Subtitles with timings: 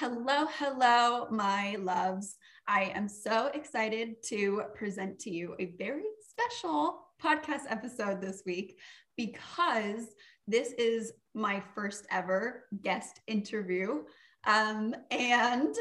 [0.00, 2.38] Hello, hello, my loves.
[2.66, 8.78] I am so excited to present to you a very special podcast episode this week
[9.18, 10.14] because
[10.48, 14.04] this is my first ever guest interview.
[14.46, 15.74] Um, and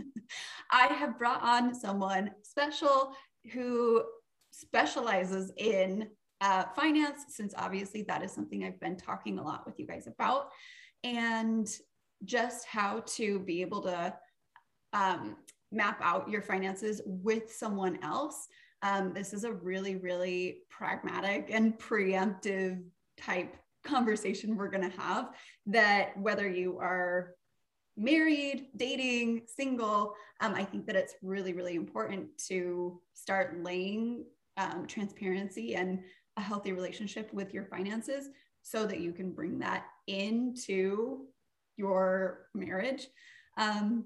[0.70, 3.12] I have brought on someone special
[3.52, 4.02] who
[4.50, 6.08] specializes in
[6.40, 10.06] uh, finance, since obviously that is something I've been talking a lot with you guys
[10.06, 10.48] about.
[11.04, 11.68] And
[12.24, 14.14] just how to be able to
[14.92, 15.36] um,
[15.70, 18.48] map out your finances with someone else.
[18.82, 22.82] Um, this is a really, really pragmatic and preemptive
[23.16, 25.30] type conversation we're going to have
[25.66, 27.34] that whether you are
[27.96, 34.24] married, dating, single, um, I think that it's really, really important to start laying
[34.56, 36.00] um, transparency and
[36.36, 38.28] a healthy relationship with your finances
[38.62, 41.26] so that you can bring that into
[41.76, 43.06] your marriage.
[43.56, 44.04] Um,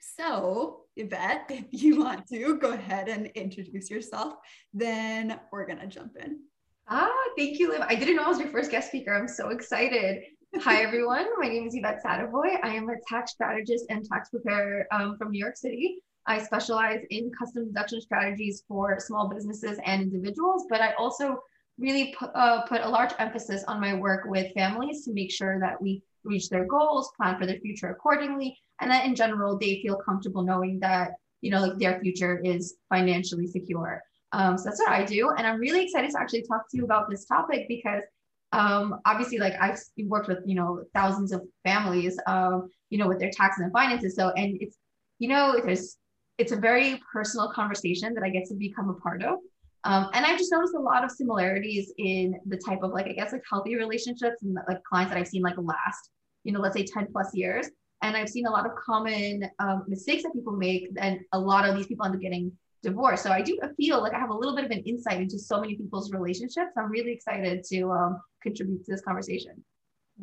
[0.00, 4.34] so, Yvette, if you want to go ahead and introduce yourself,
[4.72, 6.40] then we're going to jump in.
[6.88, 7.82] Ah, thank you, Liv.
[7.86, 9.12] I didn't know I was your first guest speaker.
[9.12, 10.22] I'm so excited.
[10.60, 11.26] Hi, everyone.
[11.38, 12.58] My name is Yvette Sadaboy.
[12.62, 15.96] I am a tax strategist and tax preparer um, from New York City.
[16.26, 21.40] I specialize in custom deduction strategies for small businesses and individuals, but I also
[21.78, 25.60] really put, uh, put a large emphasis on my work with families to make sure
[25.60, 29.80] that we reach their goals, plan for their future accordingly, and that in general they
[29.82, 34.02] feel comfortable knowing that you know like their future is financially secure.
[34.32, 36.84] Um, so that's what I do, and I'm really excited to actually talk to you
[36.84, 38.02] about this topic because
[38.52, 43.20] um, obviously like I've worked with you know thousands of families, um, you know with
[43.20, 44.14] their taxes and finances.
[44.16, 44.76] So and it's
[45.18, 45.96] you know there's
[46.38, 49.38] it's a very personal conversation that I get to become a part of.
[49.84, 53.12] Um, and I've just noticed a lot of similarities in the type of like, I
[53.12, 56.10] guess like healthy relationships and like clients that I've seen like last
[56.46, 57.68] you know, let's say 10 plus years.
[58.02, 61.68] And I've seen a lot of common um, mistakes that people make, and a lot
[61.68, 62.52] of these people end up getting
[62.82, 63.24] divorced.
[63.24, 65.60] So I do feel like I have a little bit of an insight into so
[65.60, 66.72] many people's relationships.
[66.76, 69.64] I'm really excited to um, contribute to this conversation.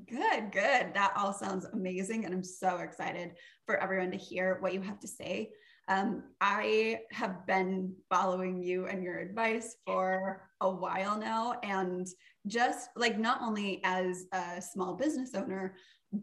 [0.08, 0.94] Good, good.
[0.94, 2.26] That all sounds amazing.
[2.26, 3.34] And I'm so excited
[3.66, 5.52] for everyone to hear what you have to say.
[5.90, 11.60] Um, I have been following you and your advice for a while now.
[11.64, 12.08] And
[12.48, 15.76] just like not only as a small business owner,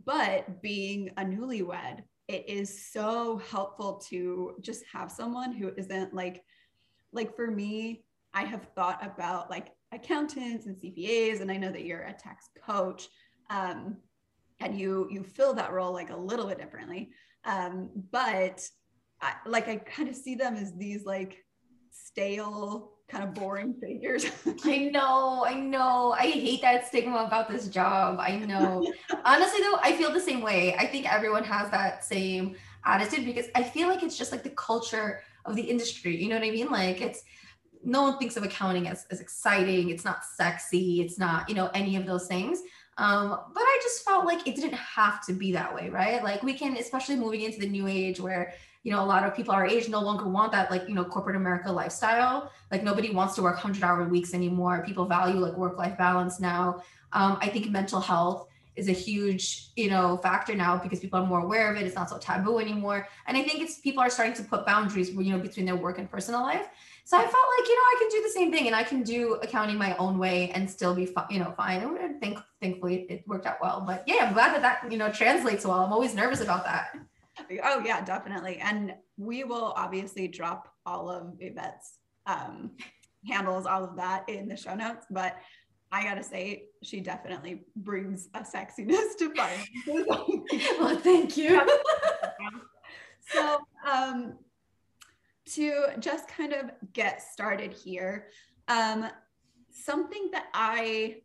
[0.04, 6.44] but being a newlywed, it is so helpful to just have someone who isn't like,
[7.12, 11.84] like for me, I have thought about like accountants and CPAs, and I know that
[11.84, 13.08] you're a tax coach,
[13.50, 13.96] um,
[14.60, 17.10] and you you fill that role like a little bit differently.
[17.44, 18.64] Um, but
[19.20, 21.44] I, like I kind of see them as these like
[21.90, 24.26] stale kind of boring figures.
[24.64, 26.12] I know, I know.
[26.12, 28.18] I hate that stigma about this job.
[28.20, 28.92] I know.
[29.24, 30.74] Honestly, though, I feel the same way.
[30.74, 34.50] I think everyone has that same attitude because I feel like it's just like the
[34.50, 36.16] culture of the industry.
[36.22, 36.70] You know what I mean?
[36.70, 37.22] Like it's
[37.82, 39.90] no one thinks of accounting as, as exciting.
[39.90, 41.00] It's not sexy.
[41.00, 42.62] It's not, you know, any of those things.
[42.98, 46.22] Um, but I just felt like it didn't have to be that way, right?
[46.22, 48.52] Like we can, especially moving into the new age where
[48.82, 51.04] you know a lot of people our age no longer want that like you know
[51.04, 52.50] corporate america lifestyle.
[52.70, 54.82] Like nobody wants to work 100 hour weeks anymore.
[54.86, 56.82] People value like work life balance now.
[57.12, 58.46] Um, i think mental health
[58.76, 61.86] is a huge you know factor now because people are more aware of it.
[61.86, 63.08] It's not so taboo anymore.
[63.26, 65.98] And i think it's people are starting to put boundaries you know between their work
[65.98, 66.66] and personal life.
[67.04, 69.02] So i felt like you know i can do the same thing and i can
[69.02, 71.82] do accounting my own way and still be you know fine.
[71.82, 73.84] And think thankfully it worked out well.
[73.86, 75.80] But yeah i'm glad that that you know translates well.
[75.80, 76.94] I'm always nervous about that
[77.62, 78.58] Oh yeah, definitely.
[78.62, 82.72] And we will obviously drop all of Yvette's um,
[83.26, 85.06] handles, all of that in the show notes.
[85.10, 85.36] But
[85.92, 90.06] I gotta say, she definitely brings a sexiness to finances.
[90.78, 91.60] well, thank you.
[93.32, 93.58] so,
[93.90, 94.38] um,
[95.46, 98.28] to just kind of get started here,
[98.68, 99.08] um,
[99.70, 101.16] something that I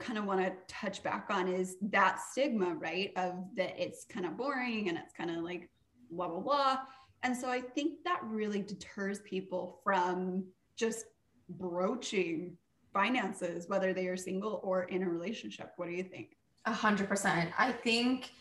[0.00, 3.12] kind of want to touch back on is that stigma, right?
[3.16, 5.70] Of that it's kind of boring and it's kind of like
[6.10, 6.78] blah, blah, blah.
[7.22, 10.44] And so I think that really deters people from
[10.76, 11.04] just
[11.48, 12.56] broaching
[12.92, 15.72] finances, whether they are single or in a relationship.
[15.76, 16.36] What do you think?
[16.66, 17.50] A hundred percent.
[17.58, 18.32] I think,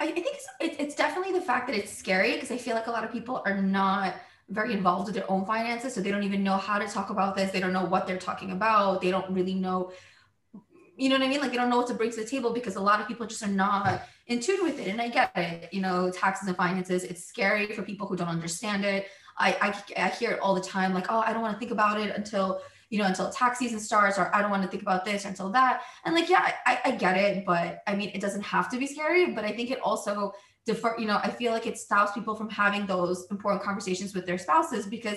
[0.00, 0.48] I, think it's,
[0.80, 3.42] it's definitely the fact that it's scary because I feel like a lot of people
[3.46, 4.14] are not
[4.48, 5.94] very involved with their own finances.
[5.94, 7.52] So they don't even know how to talk about this.
[7.52, 9.00] They don't know what they're talking about.
[9.00, 9.92] They don't really know
[11.00, 11.40] you know what I mean?
[11.40, 13.26] Like they don't know what to bring to the table because a lot of people
[13.26, 14.88] just are not in tune with it.
[14.88, 18.28] And I get it, you know, taxes and finances, it's scary for people who don't
[18.28, 19.06] understand it.
[19.38, 21.70] I, I, I hear it all the time, like, oh, I don't want to think
[21.70, 22.60] about it until,
[22.90, 25.28] you know, until tax season starts, or I don't want to think about this or
[25.28, 25.82] until that.
[26.04, 28.86] And like, yeah, I, I get it, but I mean, it doesn't have to be
[28.86, 29.32] scary.
[29.32, 30.34] But I think it also
[30.66, 34.26] defer, you know, I feel like it stops people from having those important conversations with
[34.26, 35.16] their spouses because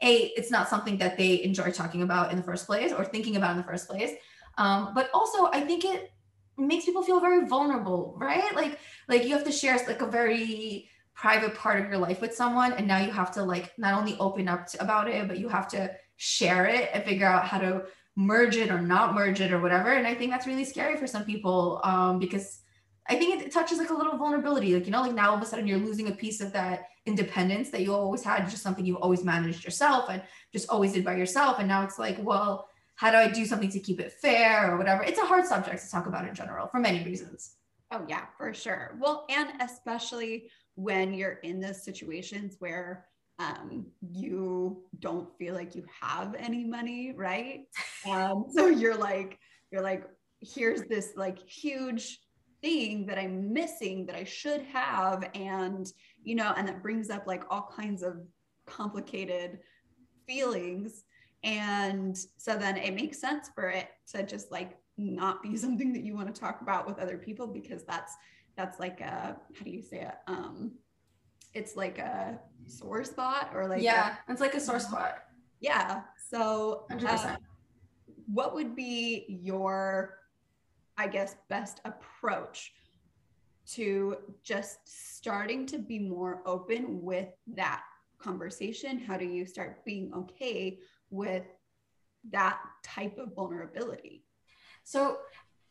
[0.00, 3.36] a it's not something that they enjoy talking about in the first place or thinking
[3.36, 4.12] about in the first place
[4.58, 6.12] um, but also i think it
[6.58, 8.54] makes people feel very vulnerable right?
[8.54, 8.78] Like
[9.08, 12.72] like you have to share like a very private part of your life with someone
[12.72, 15.48] and now you have to like not only open up to, about it but you
[15.48, 17.84] have to share it and figure out how to
[18.16, 19.92] merge it or not merge it or whatever.
[19.92, 22.60] And i think that's really scary for some people um, because
[23.08, 24.74] i think it touches like a little vulnerability.
[24.74, 26.88] Like you know like now all of a sudden you're losing a piece of that
[27.06, 30.22] independence that you always had just something you've always managed yourself and
[30.52, 31.58] just always did by yourself.
[31.58, 32.67] And now it's like well
[32.98, 35.02] how do i do something to keep it fair or whatever?
[35.02, 37.54] It's a hard subject to talk about in general for many reasons.
[37.90, 38.98] Oh yeah for sure.
[39.00, 43.06] Well and especially when you're in those situations where
[43.40, 47.64] um, you don't feel like you have any money right?
[48.08, 49.38] Um, so you're like
[49.70, 50.04] you're like
[50.40, 52.20] here's this like huge
[52.60, 55.92] thing that i'm missing that i should have and
[56.28, 58.20] you know, and that brings up like all kinds of
[58.66, 59.60] complicated
[60.26, 61.04] feelings.
[61.44, 66.02] And so then it makes sense for it to just like not be something that
[66.02, 68.14] you want to talk about with other people because that's
[68.56, 70.14] that's like a how do you say it?
[70.26, 70.72] Um
[71.54, 75.18] it's like a sore spot or like yeah, a, it's like a sore spot.
[75.60, 76.02] Yeah.
[76.28, 77.36] So uh,
[78.32, 80.18] what would be your
[80.96, 82.72] I guess best approach
[83.74, 87.82] to just starting to be more open with that
[88.18, 88.98] conversation?
[88.98, 90.78] How do you start being okay
[91.10, 91.44] with
[92.30, 94.24] that type of vulnerability?
[94.84, 95.18] So,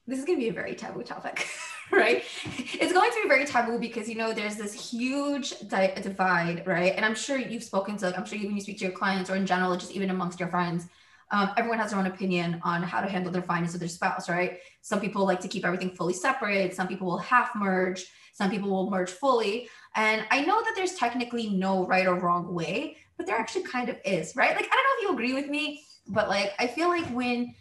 [0.06, 1.48] this is going to be a very taboo topic,
[1.92, 2.24] right?
[2.45, 6.94] It's going to be very taboo because, you know, there's this huge di- divide, right?
[6.95, 9.30] And I'm sure you've spoken to, like, I'm sure when you speak to your clients
[9.30, 10.88] or in general, just even amongst your friends,
[11.32, 14.30] um, everyone has their own opinion on how to handle their finances with their spouse,
[14.30, 14.60] right?
[14.82, 16.74] Some people like to keep everything fully separate.
[16.74, 18.06] Some people will half merge.
[18.34, 19.68] Some people will merge fully.
[19.96, 23.90] And I know that there's technically no right or wrong way, but there actually kind
[23.90, 24.56] of is, right?
[24.56, 27.54] Like, I don't know if you agree with me, but like, I feel like when,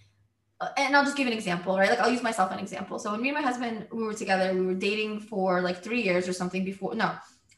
[0.61, 1.91] uh, and I'll just give an example, right?
[1.91, 2.99] Like, I'll use myself an example.
[2.99, 6.03] So when me and my husband, we were together, we were dating for like three
[6.03, 7.13] years or something before, no,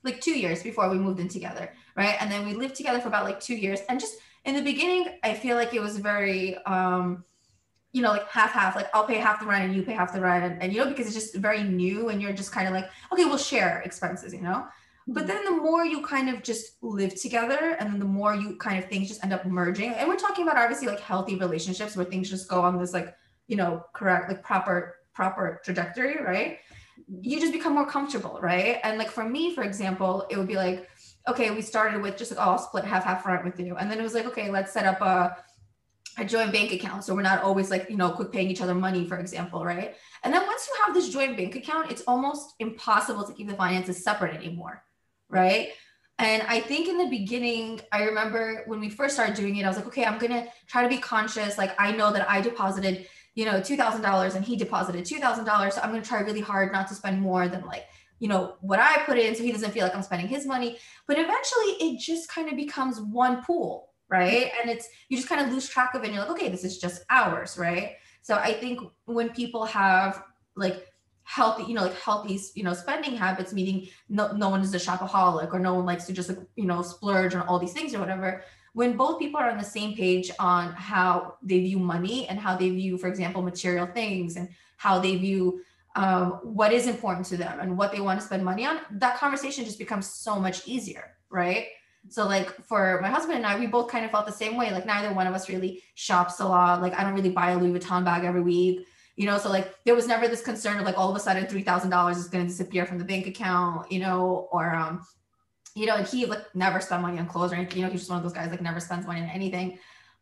[0.05, 2.17] like two years before we moved in together, right?
[2.21, 3.81] And then we lived together for about like two years.
[3.89, 4.15] And just
[4.49, 7.23] in the beginning, I feel like it was very, um,
[7.93, 10.12] you know, like half half, like I'll pay half the rent and you pay half
[10.12, 10.43] the rent.
[10.43, 12.89] And, and you know, because it's just very new and you're just kind of like,
[13.12, 14.67] okay, we'll share expenses, you know?
[15.06, 18.56] But then the more you kind of just live together and then the more you
[18.56, 19.93] kind of things just end up merging.
[19.93, 23.15] And we're talking about obviously like healthy relationships where things just go on this like,
[23.49, 26.59] you know, correct, like proper, proper trajectory, right?
[27.21, 28.81] You just become more comfortable, right?
[28.83, 30.89] And like for me, for example, it would be like,
[31.26, 33.76] okay, we started with just like, oh, I'll split half half rent with you.
[33.76, 35.37] And then it was like, okay, let's set up a,
[36.17, 37.05] a joint bank account.
[37.05, 39.94] So we're not always like, you know, quick paying each other money, for example, right?
[40.25, 43.55] And then once you have this joint bank account, it's almost impossible to keep the
[43.55, 44.82] finances separate anymore,
[45.29, 45.70] right?
[46.19, 49.69] And I think in the beginning, I remember when we first started doing it, I
[49.69, 51.56] was like, okay, I'm gonna try to be conscious.
[51.56, 53.06] Like I know that I deposited,
[53.37, 55.75] you know, two thousand dollars and he deposited two thousand dollars.
[55.75, 57.85] So I'm gonna try really hard not to spend more than like
[58.19, 60.79] you know what i put in so he doesn't feel like i'm spending his money.
[61.06, 64.47] But eventually it just kind of becomes one pool right?
[64.47, 64.61] Mm-hmm.
[64.62, 66.65] And it's you just kind of lose track of it and you're like okay this
[66.65, 67.93] is just ours right?
[68.23, 70.23] So i think when people have
[70.55, 70.85] like
[71.29, 74.78] healthy you know like healthy you know spending habits meaning no, no one is a
[74.78, 77.99] shopaholic or no one likes to just you know splurge on all these things or
[77.99, 82.38] whatever when both people are on the same page on how they view money and
[82.38, 85.61] how they view for example material things and how they view
[86.43, 89.64] what is important to them and what they want to spend money on, that conversation
[89.64, 91.67] just becomes so much easier, right?
[92.09, 94.71] So, like for my husband and I, we both kind of felt the same way.
[94.71, 96.81] Like neither one of us really shops a lot.
[96.81, 98.87] Like I don't really buy a Louis Vuitton bag every week,
[99.17, 99.38] you know.
[99.38, 101.90] So like there was never this concern of like all of a sudden three thousand
[101.90, 105.05] dollars is going to disappear from the bank account, you know, or um,
[105.75, 107.78] you know, and he like never spent money on clothes or anything.
[107.78, 109.78] You know, he's just one of those guys like never spends money on anything.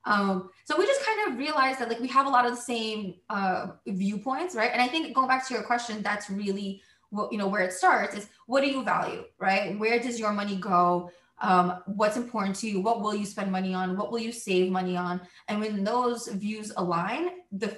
[0.06, 2.60] Um, so we just kind of realized that like we have a lot of the
[2.60, 4.70] same uh, viewpoints, right?
[4.72, 7.72] And I think going back to your question, that's really what you know where it
[7.72, 9.78] starts is what do you value, right?
[9.78, 11.10] Where does your money go?
[11.40, 12.80] Um, what's important to you?
[12.80, 13.96] What will you spend money on?
[13.96, 15.20] What will you save money on?
[15.48, 17.76] And when those views align, the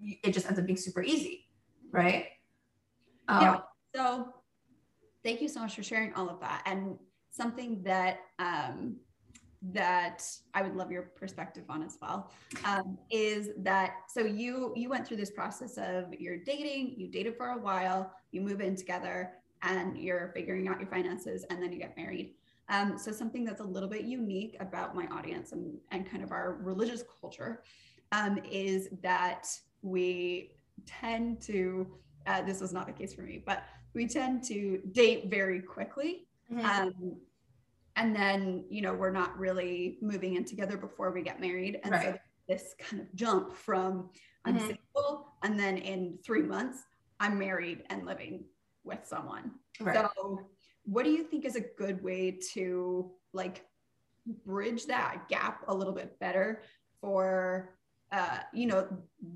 [0.00, 1.46] it just ends up being super easy,
[1.92, 2.26] right?
[3.28, 3.60] Um, yeah.
[3.94, 4.34] So
[5.24, 6.98] thank you so much for sharing all of that and
[7.30, 8.96] something that um,
[9.62, 10.24] that
[10.54, 12.30] I would love your perspective on as well
[12.64, 17.36] um, is that so you you went through this process of you're dating, you dated
[17.36, 21.72] for a while, you move in together, and you're figuring out your finances, and then
[21.72, 22.34] you get married.
[22.70, 26.30] Um, so something that's a little bit unique about my audience and, and kind of
[26.30, 27.62] our religious culture
[28.12, 29.48] um, is that
[29.82, 30.52] we
[30.86, 31.86] tend to,
[32.26, 36.28] uh, this was not the case for me, but we tend to date very quickly.
[36.52, 36.64] Mm-hmm.
[36.64, 37.16] Um,
[38.00, 41.80] and then, you know, we're not really moving in together before we get married.
[41.84, 42.02] And right.
[42.02, 44.08] so this kind of jump from
[44.46, 44.68] I'm mm-hmm.
[44.68, 46.78] single and then in three months,
[47.20, 48.44] I'm married and living
[48.84, 49.50] with someone.
[49.78, 49.94] Right.
[50.16, 50.40] So
[50.84, 53.66] what do you think is a good way to like
[54.46, 56.62] bridge that gap a little bit better
[57.02, 57.74] for
[58.12, 58.88] uh, you know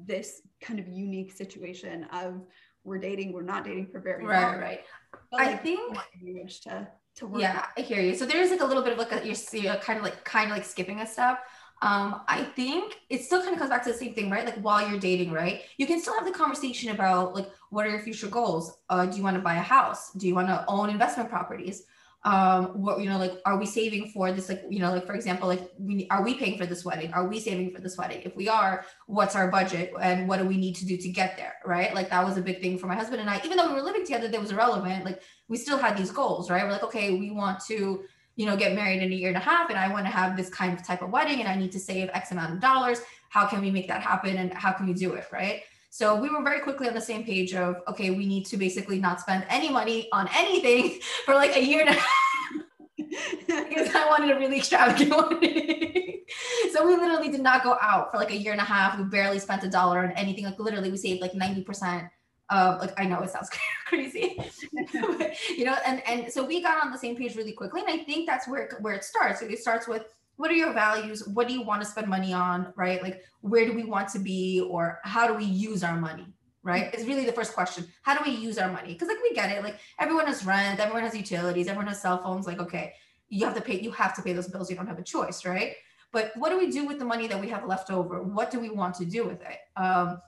[0.07, 2.41] this kind of unique situation of
[2.83, 4.81] we're dating we're not dating for very right, long right
[5.31, 5.97] but, like, i think
[6.61, 9.13] to to work yeah i hear you so there's like a little bit of like
[9.13, 11.41] a, you're, you're kind of like kind of like skipping a step
[11.83, 14.47] um, I think it still kind of comes back to the same thing, right?
[14.47, 15.63] Like while you're dating, right?
[15.77, 18.79] You can still have the conversation about like what are your future goals?
[18.89, 20.13] Uh, do you want to buy a house?
[20.13, 21.85] Do you want to own investment properties?
[22.25, 24.49] Um, what you know, like are we saving for this?
[24.49, 27.13] Like you know, like for example, like we are we paying for this wedding?
[27.13, 28.23] Are we saving for this wedding?
[28.25, 31.37] If we are, what's our budget and what do we need to do to get
[31.37, 31.55] there?
[31.67, 31.95] Right?
[31.95, 33.41] Like that was a big thing for my husband and I.
[33.45, 35.05] Even though we were living together, that was irrelevant.
[35.05, 36.65] Like we still had these goals, right?
[36.65, 38.05] We're like, okay, we want to
[38.37, 40.37] you know, get married in a year and a half and I want to have
[40.37, 43.01] this kind of type of wedding and I need to save X amount of dollars.
[43.29, 45.27] How can we make that happen and how can we do it?
[45.33, 45.63] Right.
[45.95, 48.99] So we were very quickly on the same page of, okay, we need to basically
[48.99, 52.09] not spend any money on anything for like a year and a half
[53.69, 55.41] because I wanted a really extravagant one.
[56.73, 58.99] so we literally did not go out for like a year and a half.
[58.99, 60.47] We barely spent a dollar on anything.
[60.47, 62.11] Like literally we saved like 90%
[62.51, 63.51] of like I know it sounds
[63.87, 64.37] crazy,
[65.57, 68.03] you know, and and so we got on the same page really quickly, and I
[68.05, 69.43] think that's where where it starts.
[69.43, 70.07] It starts with
[70.37, 71.27] what are your values?
[71.29, 73.03] What do you want to spend money on, right?
[73.03, 76.27] Like where do we want to be, or how do we use our money,
[76.63, 76.93] right?
[76.93, 77.87] It's really the first question.
[78.03, 78.93] How do we use our money?
[78.93, 82.23] Because like we get it, like everyone has rent, everyone has utilities, everyone has cell
[82.23, 82.47] phones.
[82.47, 82.95] Like okay,
[83.29, 84.71] you have to pay, you have to pay those bills.
[84.71, 85.75] You don't have a choice, right?
[86.13, 88.23] But what do we do with the money that we have left over?
[88.23, 89.59] What do we want to do with it?
[89.77, 90.21] Um,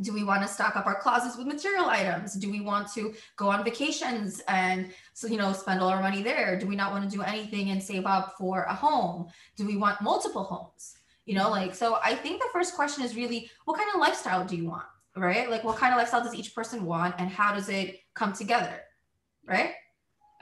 [0.00, 2.34] do we want to stock up our closets with material items?
[2.34, 6.22] Do we want to go on vacations and so you know spend all our money
[6.22, 6.58] there?
[6.58, 9.28] Do we not want to do anything and save up for a home?
[9.56, 10.96] Do we want multiple homes?
[11.24, 14.44] You know like so i think the first question is really what kind of lifestyle
[14.44, 14.86] do you want
[15.16, 15.50] right?
[15.50, 18.80] Like what kind of lifestyle does each person want and how does it come together
[19.48, 19.72] right?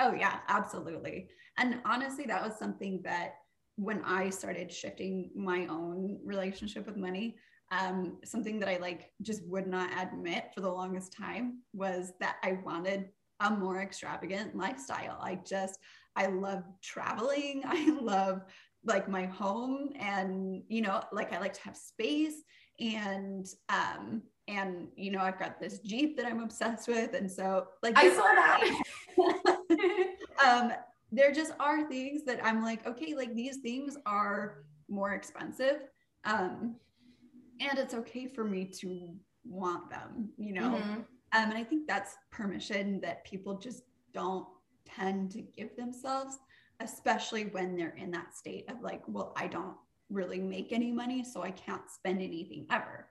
[0.00, 1.28] Oh yeah absolutely.
[1.56, 3.36] And honestly that was something that
[3.76, 7.36] when i started shifting my own relationship with money
[7.74, 12.36] um, something that I like just would not admit for the longest time was that
[12.42, 13.08] I wanted
[13.40, 15.18] a more extravagant lifestyle.
[15.20, 15.78] I just,
[16.14, 17.62] I love traveling.
[17.66, 18.42] I love
[18.84, 22.42] like my home and, you know, like I like to have space
[22.78, 27.14] and, um, and you know, I've got this Jeep that I'm obsessed with.
[27.14, 28.82] And so like, I saw that.
[30.44, 30.72] um,
[31.10, 35.80] there just are things that I'm like, okay, like these things are more expensive.
[36.24, 36.76] Um,
[37.68, 40.70] and it's okay for me to want them you know?
[40.70, 40.92] Mm-hmm.
[40.92, 44.46] um, and i think that's permission that people just don't
[44.86, 46.38] tend to give themselves
[46.80, 49.76] especially when they're in that state of like well i don't
[50.10, 53.08] really make any money so i can't spend anything ever.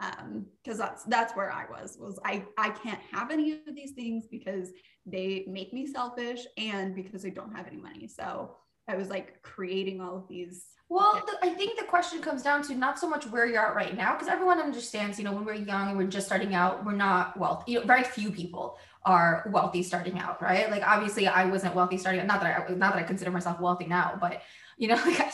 [0.00, 3.92] Um because that's that's where i was was i i can't have any of these
[3.92, 4.72] things because
[5.06, 8.06] they make me selfish and because i don't have any money.
[8.06, 8.56] So
[8.88, 12.62] i was like creating all of these well, the, I think the question comes down
[12.64, 15.44] to not so much where you're at right now, because everyone understands, you know, when
[15.44, 17.72] we're young and we're just starting out, we're not wealthy.
[17.72, 20.70] You know, very few people are wealthy starting out, right?
[20.70, 22.26] Like obviously, I wasn't wealthy starting out.
[22.28, 24.42] Not that I, not that I consider myself wealthy now, but
[24.78, 25.32] you know, like I.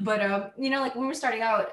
[0.00, 1.70] But um, you know, like when we're starting out,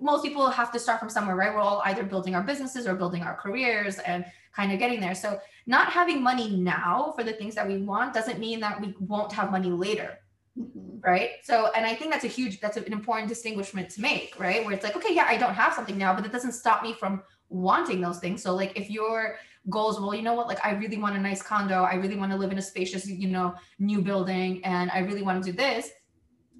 [0.00, 1.52] most people have to start from somewhere, right?
[1.52, 5.14] We're all either building our businesses or building our careers and kind of getting there.
[5.14, 8.94] So not having money now for the things that we want doesn't mean that we
[9.00, 10.18] won't have money later
[10.58, 11.00] Mm-hmm.
[11.00, 11.30] Right.
[11.42, 14.64] So, and I think that's a huge, that's an important distinguishment to make, right?
[14.64, 16.94] Where it's like, okay, yeah, I don't have something now, but it doesn't stop me
[16.94, 18.42] from wanting those things.
[18.42, 19.36] So, like, if your
[19.68, 22.32] goals, well, you know what, like, I really want a nice condo, I really want
[22.32, 25.56] to live in a spacious, you know, new building, and I really want to do
[25.56, 25.90] this,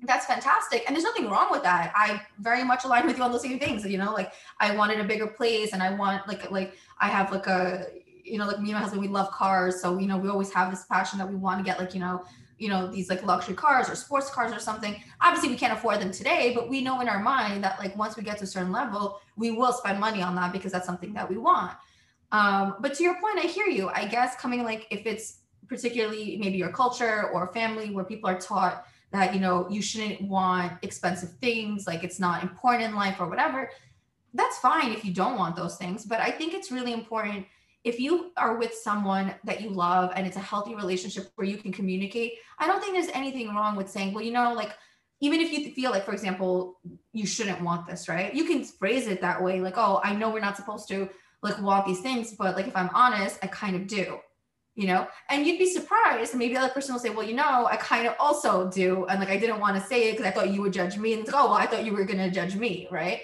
[0.03, 0.85] that's fantastic.
[0.87, 1.93] And there's nothing wrong with that.
[1.97, 3.85] I very much align with you on those same things.
[3.87, 7.33] You know, like, I wanted a bigger place, and I want, like, like, I have
[7.33, 7.87] like a,
[8.23, 9.81] you know, like me and my husband, we love cars.
[9.81, 12.01] So, you know, we always have this passion that we want to get, like, you
[12.01, 12.25] know,
[12.59, 14.97] you know these like luxury cars or sports cars or something.
[15.21, 18.17] Obviously we can't afford them today but we know in our mind that like once
[18.17, 21.13] we get to a certain level we will spend money on that because that's something
[21.15, 21.73] that we want.
[22.33, 23.89] Um, but to your point i hear you.
[23.89, 28.39] I guess coming like if it's particularly maybe your culture or family where people are
[28.39, 33.21] taught that you know you shouldn't want expensive things like it's not important in life
[33.21, 33.71] or whatever
[34.35, 36.05] that's fine if you don't want those things.
[36.05, 37.47] But i think it's really important
[37.87, 41.57] if you are with someone that you love and it's a healthy relationship where you
[41.57, 44.73] can communicate, I don't think there's anything wrong with saying, well, you know, like
[45.21, 46.81] even if you feel like, for example,
[47.13, 48.35] you shouldn't want this, right?
[48.35, 51.09] You can phrase it that way, like, oh, I know we're not supposed to
[51.43, 54.19] like want these things, but like if I'm honest, I kind of do,
[54.75, 55.07] you know?
[55.31, 56.35] And you'd be surprised.
[56.35, 59.07] Maybe the other person will say, well, you know, I kind of also do.
[59.07, 61.13] And like I didn't want to say it because I thought you would judge me.
[61.13, 63.21] And it's like, oh, well, I thought you were gonna judge me, right?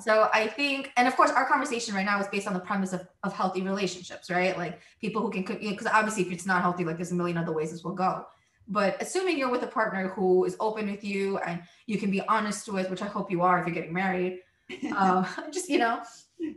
[0.00, 2.92] So I think, and of course, our conversation right now is based on the premise
[2.92, 4.56] of, of healthy relationships, right?
[4.56, 7.52] Like people who can, because obviously, if it's not healthy, like there's a million other
[7.52, 8.26] ways this will go.
[8.68, 12.20] But assuming you're with a partner who is open with you and you can be
[12.28, 14.40] honest with, which I hope you are if you're getting married,
[14.96, 16.02] um, just, you know,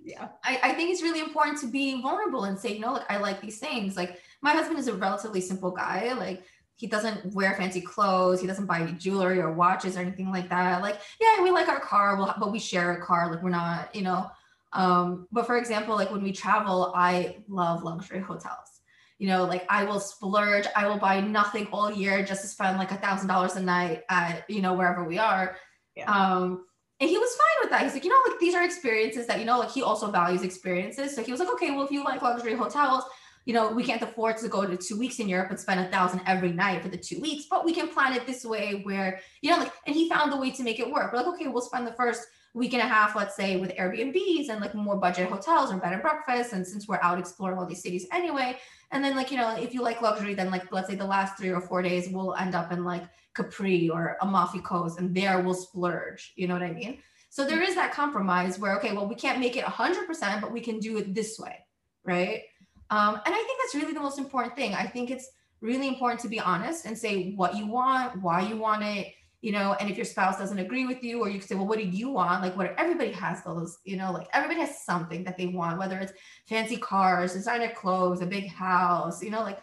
[0.03, 3.10] yeah, I, I think it's really important to be vulnerable and say, you know, like
[3.12, 3.98] I like these things.
[3.98, 6.13] Like my husband is a relatively simple guy.
[6.13, 6.44] Like
[6.84, 8.42] he doesn't wear fancy clothes.
[8.42, 10.82] He doesn't buy jewelry or watches or anything like that.
[10.82, 13.32] Like, yeah, we like our car, we'll, but we share a car.
[13.32, 14.30] Like we're not, you know.
[14.74, 18.82] Um, but for example, like when we travel, I love luxury hotels
[19.18, 22.78] you know, like I will splurge, I will buy nothing all year just to spend
[22.78, 25.56] like a thousand dollars a night at, you know, wherever we are.
[25.96, 26.12] Yeah.
[26.12, 26.66] Um,
[27.00, 27.84] and he was fine with that.
[27.84, 30.42] He's like, you know, like these are experiences that, you know, like he also values
[30.42, 31.16] experiences.
[31.16, 33.06] So he was like, okay, well, if you like luxury hotels,
[33.45, 35.89] you know, we can't afford to go to two weeks in Europe and spend a
[35.89, 39.19] thousand every night for the two weeks, but we can plan it this way where,
[39.41, 41.12] you know, like, and he found a way to make it work.
[41.12, 44.50] We're like, okay, we'll spend the first week and a half, let's say, with Airbnbs
[44.50, 46.53] and like more budget hotels or bed and breakfast.
[46.53, 48.57] And since we're out exploring all these cities anyway,
[48.91, 51.38] and then like, you know, if you like luxury, then like let's say the last
[51.38, 55.41] three or four days we'll end up in like Capri or Amalfi Coast and there
[55.41, 56.33] we'll splurge.
[56.35, 57.00] You know what I mean?
[57.29, 60.62] So there is that compromise where, okay, well, we can't make it 100%, but we
[60.62, 61.65] can do it this way.
[62.05, 62.43] Right.
[62.90, 64.74] Um, and I think that's really the most important thing.
[64.74, 65.30] I think it's
[65.62, 69.13] really important to be honest and say what you want, why you want it,
[69.44, 71.68] you know and if your spouse doesn't agree with you or you can say well
[71.68, 72.42] what do you want?
[72.42, 76.00] Like what everybody has those you know like everybody has something that they want whether
[76.00, 76.13] it's
[76.48, 79.60] fancy cars designer clothes a big house you know like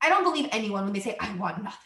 [0.00, 1.78] i don't believe anyone when they say i want nothing.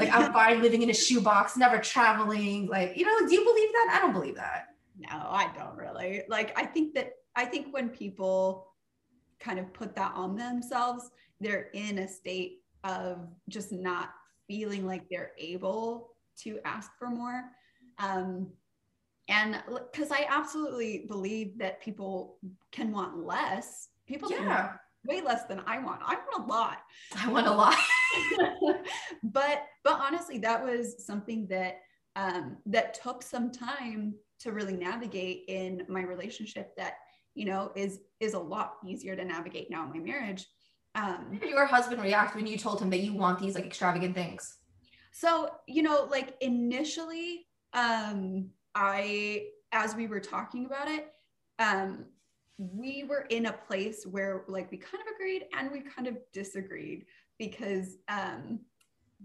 [0.00, 3.70] Like i'm fine living in a shoebox never traveling like you know do you believe
[3.72, 3.94] that?
[3.94, 4.68] I don't believe that.
[4.98, 6.22] No i don't really.
[6.26, 8.66] Like i think that i think when people
[9.40, 14.10] kind of put that on themselves they're in a state of just not
[14.48, 17.44] feeling like they're able to ask for more.
[17.98, 18.48] Um,
[19.28, 22.38] and because I absolutely believe that people
[22.70, 23.88] can want less.
[24.06, 24.74] People yeah.
[25.04, 26.00] way less than I want.
[26.04, 26.78] I want a lot.
[27.16, 27.76] I want a lot.
[29.24, 31.80] but but honestly, that was something that
[32.14, 36.76] um, that took some time to really navigate in my relationship.
[36.76, 36.98] That
[37.36, 40.46] you know is is a lot easier to navigate now in my marriage.
[40.96, 43.66] Um, How did your husband react when you told him that you want these like
[43.66, 44.56] extravagant things?
[45.12, 51.12] So, you know, like initially, um, I, as we were talking about it,
[51.58, 52.06] um,
[52.58, 56.16] we were in a place where like we kind of agreed and we kind of
[56.32, 57.04] disagreed
[57.38, 58.60] because, um,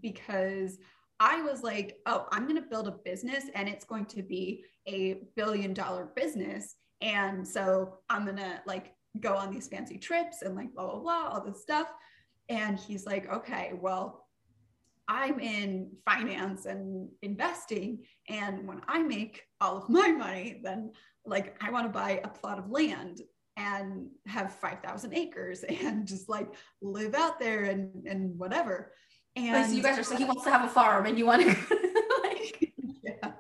[0.01, 0.77] because
[1.21, 4.65] I was like, oh, I'm going to build a business and it's going to be
[4.87, 6.75] a billion dollar business.
[7.01, 11.29] And so I'm to like go on these fancy trips and like blah, blah, blah,
[11.29, 11.87] all this stuff.
[12.49, 14.27] And he's like, okay, well,
[15.07, 17.99] I'm in finance and investing.
[18.29, 20.91] And when I make all of my money, then
[21.25, 23.21] like I want to buy a plot of land
[23.57, 26.47] and have 5,000 acres and just like
[26.81, 28.93] live out there and, and whatever.
[29.35, 31.41] And so you guys are so he wants to have a farm and you want
[31.41, 31.47] to
[32.23, 33.31] like, yeah.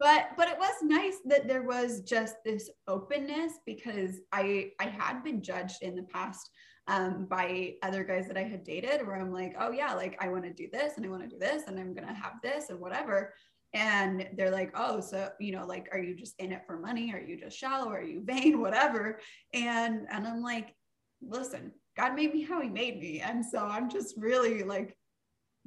[0.00, 5.22] but but it was nice that there was just this openness because I I had
[5.22, 6.50] been judged in the past
[6.86, 10.28] um, by other guys that I had dated where I'm like, oh yeah, like I
[10.28, 12.68] want to do this and I want to do this and I'm to have this
[12.70, 13.32] and whatever.
[13.72, 17.12] And they're like, oh, so, you know, like, are you just in it for money?
[17.12, 17.90] Are you just shallow?
[17.90, 18.60] Are you vain?
[18.60, 19.18] Whatever.
[19.52, 20.74] And, and I'm like,
[21.20, 23.20] listen, God made me how he made me.
[23.20, 24.96] And so I'm just really like,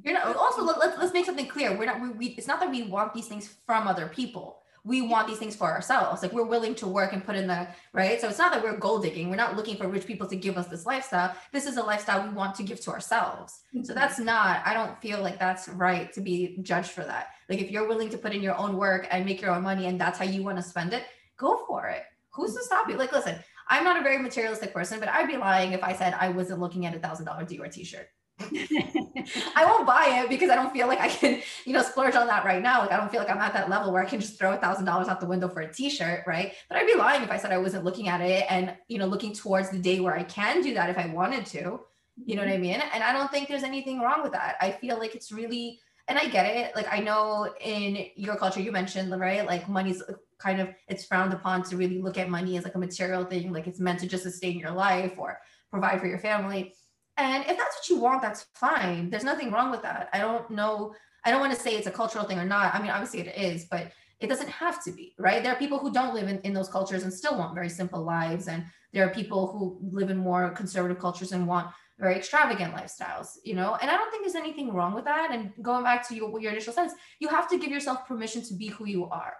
[0.04, 1.76] you're not also let's, let's make something clear.
[1.76, 5.02] We're not, we, we, it's not that we want these things from other people we
[5.02, 6.24] want these things for ourselves.
[6.24, 8.22] Like we're willing to work and put in the right.
[8.22, 9.30] So it's not that we're gold digging.
[9.30, 11.36] We're not looking for rich people to give us this lifestyle.
[11.52, 13.64] This is a lifestyle we want to give to ourselves.
[13.76, 13.84] Mm-hmm.
[13.84, 17.32] So that's not, I don't feel like that's right to be judged for that.
[17.50, 19.88] Like if you're willing to put in your own work and make your own money
[19.88, 21.04] and that's how you want to spend it,
[21.36, 22.04] go for it.
[22.32, 22.96] Who's to stop you?
[22.96, 23.36] Like, listen,
[23.68, 26.62] I'm not a very materialistic person, but I'd be lying if I said I wasn't
[26.62, 28.08] looking at a thousand dollar Dior t-shirt.
[28.40, 32.28] I won't buy it because I don't feel like I can, you know, splurge on
[32.28, 32.82] that right now.
[32.82, 34.58] Like I don't feel like I'm at that level where I can just throw a
[34.58, 36.54] thousand dollars out the window for a t-shirt, right?
[36.70, 39.08] But I'd be lying if I said I wasn't looking at it and you know,
[39.08, 41.82] looking towards the day where I can do that if I wanted to.
[42.26, 42.62] You know what I mm-hmm.
[42.62, 42.82] mean?
[42.94, 44.56] And I don't think there's anything wrong with that.
[44.62, 46.76] I feel like it's really and I get it.
[46.76, 50.02] Like I know in your culture, you mentioned right, like money's
[50.40, 53.52] kind of it's frowned upon to really look at money as like a material thing,
[53.52, 56.74] like it's meant to just sustain your life or provide for your family.
[57.18, 59.10] And if that's what you want, that's fine.
[59.10, 60.10] There's nothing wrong with that.
[60.14, 60.94] I don't know.
[61.26, 62.74] I don't want to say it's a cultural thing or not.
[62.76, 65.44] I mean, obviously it is, but it doesn't have to be, right?
[65.44, 68.04] There are people who don't live in, in those cultures and still want very simple
[68.04, 68.48] lives.
[68.48, 73.38] And there are people who live in more conservative cultures and want very extravagant lifestyles,
[73.44, 73.78] you know?
[73.82, 75.32] And I don't think there's anything wrong with that.
[75.32, 78.54] And going back to your, your initial sense, you have to give yourself permission to
[78.54, 79.34] be who you are.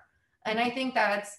[0.46, 1.38] And I think that's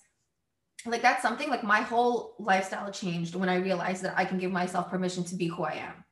[0.87, 4.53] like, that's something like my whole lifestyle changed when I realized that I can give
[4.53, 6.05] myself permission to be who I am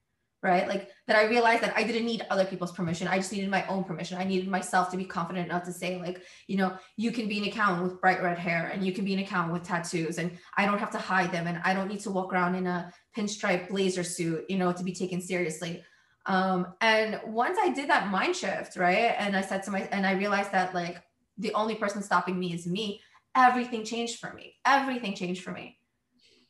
[0.46, 0.68] right?
[0.68, 3.08] Like that I realized that I didn't need other people's permission.
[3.08, 4.16] I just needed my own permission.
[4.16, 7.38] I needed myself to be confident enough to say, like, you know, you can be
[7.38, 10.30] an accountant with bright red hair and you can be an accountant with tattoos and
[10.56, 12.92] I don't have to hide them and I don't need to walk around in a
[13.16, 15.82] pinstripe blazer suit, you know, to be taken seriously.
[16.26, 19.14] Um, and once I did that mind shift, right?
[19.18, 21.02] And I said to my, and I realized that like
[21.38, 23.00] the only person stopping me is me,
[23.34, 24.54] everything changed for me.
[24.64, 25.78] Everything changed for me.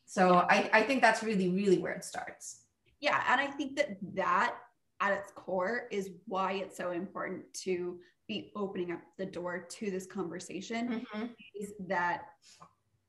[0.05, 2.61] So I, I think that's really, really where it starts
[2.99, 4.55] yeah and i think that that
[4.99, 9.89] at its core is why it's so important to be opening up the door to
[9.89, 11.25] this conversation mm-hmm.
[11.55, 12.25] is that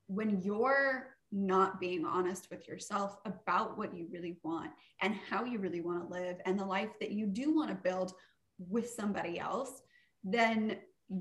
[0.06, 4.70] when you're not being honest with yourself about what you really want
[5.02, 7.74] and how you really want to live and the life that you do want to
[7.74, 8.12] build
[8.58, 9.82] with somebody else
[10.24, 10.76] then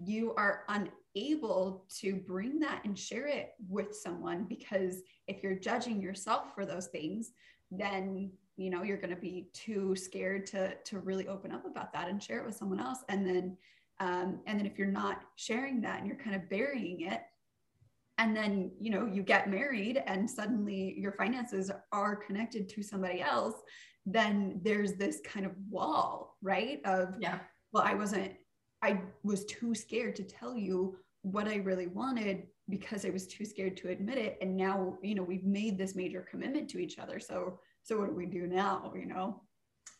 [0.05, 6.01] you are unable to bring that and share it with someone because if you're judging
[6.01, 7.31] yourself for those things
[7.71, 11.93] then you know you're going to be too scared to to really open up about
[11.93, 12.99] that and share it with someone else.
[13.09, 13.57] And then
[13.99, 17.21] um, and then if you're not sharing that and you're kind of burying it
[18.17, 23.21] and then you know you get married and suddenly your finances are connected to somebody
[23.21, 23.55] else
[24.05, 26.79] then there's this kind of wall right?
[26.85, 27.39] Of yeah.
[27.71, 28.33] well i wasn't
[28.81, 33.45] i was too scared to tell you what i really wanted because i was too
[33.45, 34.37] scared to admit it.
[34.41, 37.19] And now you know we've made this major commitment to each other.
[37.19, 39.41] So so what do we do now you know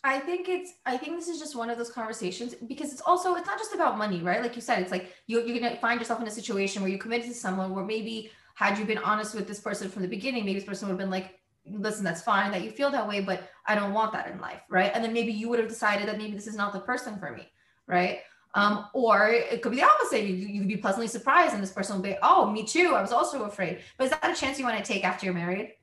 [0.04, 3.36] I think it's I think this is just one of those conversations because it's also
[3.36, 4.42] it's not just about money, right?
[4.42, 6.98] Like you said, it's like you, you're gonna find yourself in a situation where you
[6.98, 10.46] committed to someone where maybe had you been honest with this person from the beginning,
[10.46, 13.22] maybe this person would have been like, listen, that's fine that you feel that way,
[13.22, 14.92] but I don't want that in life, right?
[14.94, 17.32] And then maybe you would have decided that maybe this is not the person for
[17.32, 17.48] me,
[17.86, 18.20] right?
[18.56, 20.24] Um, or it could be the opposite.
[20.24, 22.94] You, you could be pleasantly surprised, and this person will be, oh, me too.
[22.96, 23.82] I was also afraid.
[23.98, 25.74] But is that a chance you want to take after you're married?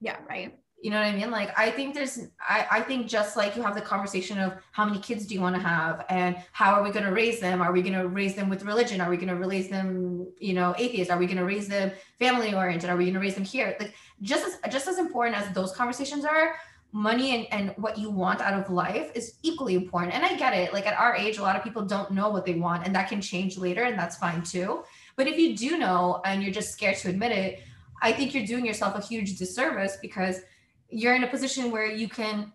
[0.00, 0.58] Yeah, right.
[0.82, 1.30] You know what I mean?
[1.30, 4.86] Like, I think there's, I, I think just like you have the conversation of how
[4.86, 7.60] many kids do you want to have and how are we going to raise them?
[7.60, 9.00] Are we going to raise them with religion?
[9.00, 11.10] Are we going to raise them, you know, atheist?
[11.10, 12.88] Are we going to raise them family oriented?
[12.88, 13.76] Are we going to raise them here?
[13.78, 16.54] Like, just as, just as important as those conversations are,
[16.92, 20.14] money and, and what you want out of life is equally important.
[20.14, 20.72] And I get it.
[20.72, 23.08] Like, at our age, a lot of people don't know what they want, and that
[23.08, 24.82] can change later, and that's fine too.
[25.16, 27.60] But if you do know and you're just scared to admit it,
[28.02, 30.40] I think you're doing yourself a huge disservice because
[30.90, 32.52] you're in a position where you can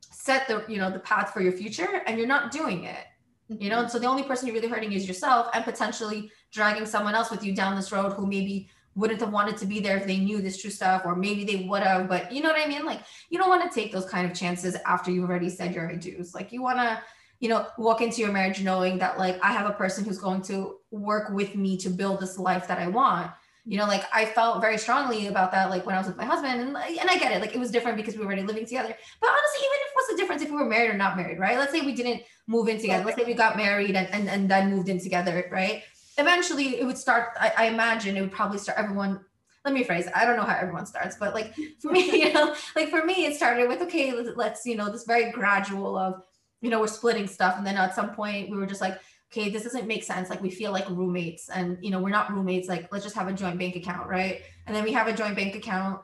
[0.00, 3.06] set the you know the path for your future and you're not doing it
[3.50, 3.76] you know?
[3.76, 3.82] Mm-hmm.
[3.84, 7.30] And so the only person you're really hurting is yourself and potentially dragging someone else
[7.30, 10.18] with you down this road who maybe wouldn't have wanted to be there if they
[10.18, 12.84] knew this true stuff or maybe they would have but you know what i mean?
[12.84, 15.90] Like you don't want to take those kind of chances after you've already said your
[15.90, 17.00] i do's like you want to
[17.38, 20.42] you know walk into your marriage knowing that like i have a person who's going
[20.42, 23.30] to work with me to build this life that i want
[23.64, 26.24] you know like i felt very strongly about that like when i was with my
[26.24, 28.64] husband and, and i get it like it was different because we were already living
[28.64, 28.94] together.
[29.20, 31.58] But honestly even if what's the difference if we were married or not married right?
[31.58, 33.04] Let's say we didn't move in together.
[33.04, 35.82] Let's say we got married and, and, and then moved in together right?
[36.18, 39.20] Eventually it would start I, I imagine it would probably start everyone
[39.64, 42.54] let me phrase i don't know how everyone starts but like for me you know
[42.74, 46.22] like for me it started with okay let's, let's you know this very gradual of
[46.62, 48.98] you know we're splitting stuff and then at some point we were just like
[49.32, 50.28] okay, this doesn't make sense.
[50.28, 52.68] Like we feel like roommates and, you know, we're not roommates.
[52.68, 54.08] Like let's just have a joint bank account.
[54.08, 54.42] Right.
[54.66, 56.00] And then we have a joint bank account,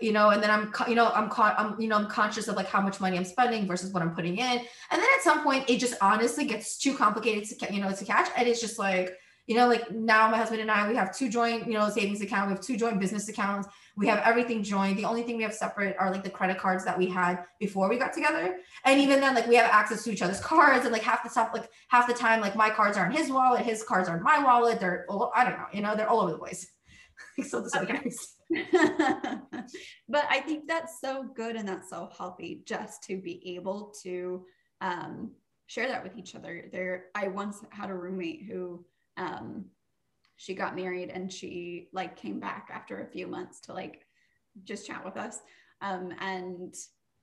[0.00, 2.56] you know, and then I'm, you know, I'm caught, I'm, you know, I'm conscious of
[2.56, 4.58] like how much money I'm spending versus what I'm putting in.
[4.58, 8.04] And then at some point it just honestly gets too complicated to, you know, to
[8.04, 8.28] catch.
[8.36, 9.16] And it's just like,
[9.48, 12.20] you know, like now my husband and I, we have two joint, you know, savings
[12.20, 13.66] account, we have two joint business accounts.
[13.96, 14.98] We have everything joined.
[14.98, 17.88] The only thing we have separate are like the credit cards that we had before
[17.88, 18.58] we got together.
[18.84, 21.30] And even then, like we have access to each other's cards and like half the
[21.30, 24.18] stuff, like half the time, like my cards are in his wallet, his cards are
[24.18, 24.80] in my wallet.
[24.80, 26.70] They're, I don't know, you know, they're all over the place.
[27.48, 28.10] so okay.
[30.08, 34.44] but I think that's so good and that's so healthy just to be able to
[34.82, 35.32] um,
[35.68, 36.68] share that with each other.
[36.70, 38.84] There, I once had a roommate who
[39.18, 39.66] um,
[40.36, 44.06] she got married and she like came back after a few months to like
[44.64, 45.40] just chat with us.
[45.82, 46.74] Um, and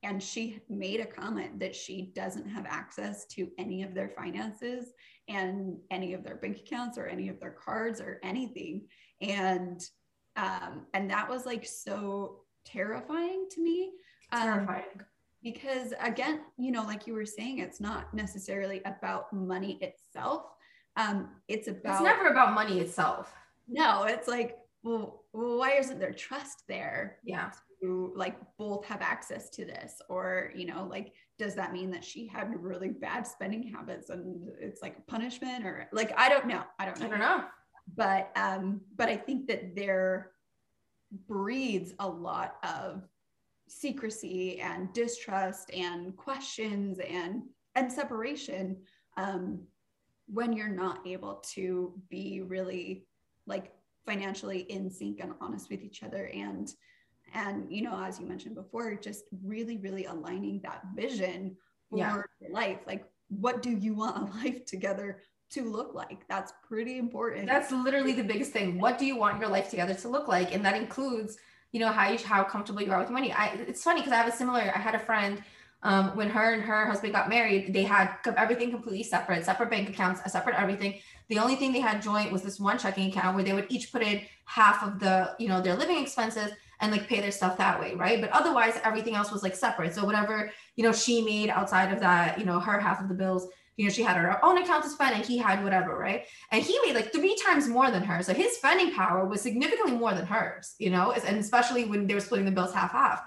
[0.03, 4.93] and she made a comment that she doesn't have access to any of their finances
[5.27, 8.83] and any of their bank accounts or any of their cards or anything.
[9.21, 9.81] And
[10.35, 13.91] um and that was like so terrifying to me.
[14.31, 14.83] Um, terrifying.
[15.41, 20.54] because again you know like you were saying it's not necessarily about money itself
[20.97, 23.33] um it's about it's never about money itself.
[23.67, 27.51] No it's like well why isn't there trust there yeah.
[27.81, 30.01] to like both have access to this?
[30.09, 34.47] Or you know like does that mean that she had really bad spending habits and
[34.59, 36.63] it's like a punishment or like i don't know.
[36.79, 37.05] I don't know.
[37.05, 37.43] i don't know.
[37.95, 40.31] But um but i think that there
[41.27, 43.03] breeds a lot of
[43.67, 47.43] secrecy and distrust and questions and
[47.75, 48.77] and separation
[49.17, 49.59] um
[50.27, 53.05] when you're not able to be really
[53.45, 53.71] like
[54.05, 56.73] financially in sync and honest with each other and
[57.33, 61.55] and you know as you mentioned before just really really aligning that vision
[61.89, 62.49] for Yeah.
[62.51, 67.45] life like what do you want a life together to look like that's pretty important
[67.47, 68.79] That's literally the biggest thing.
[68.79, 70.53] What do you want your life together to look like?
[70.53, 71.37] And that includes,
[71.71, 73.31] you know, how you how comfortable you are with money.
[73.31, 74.61] I it's funny because I have a similar.
[74.61, 75.41] I had a friend
[75.83, 77.73] um, when her and her husband got married.
[77.73, 80.99] They had everything completely separate, separate bank accounts, separate everything.
[81.27, 83.91] The only thing they had joint was this one checking account where they would each
[83.91, 87.57] put in half of the, you know, their living expenses and like pay their stuff
[87.57, 88.19] that way, right?
[88.19, 89.93] But otherwise, everything else was like separate.
[89.93, 93.15] So whatever you know she made outside of that, you know, her half of the
[93.15, 93.47] bills.
[93.77, 96.25] You know, she had her own account to spend and he had whatever, right?
[96.51, 98.23] and he made like three times more than her.
[98.23, 102.13] So his spending power was significantly more than hers, you know, and especially when they
[102.13, 103.21] were splitting the bills half half.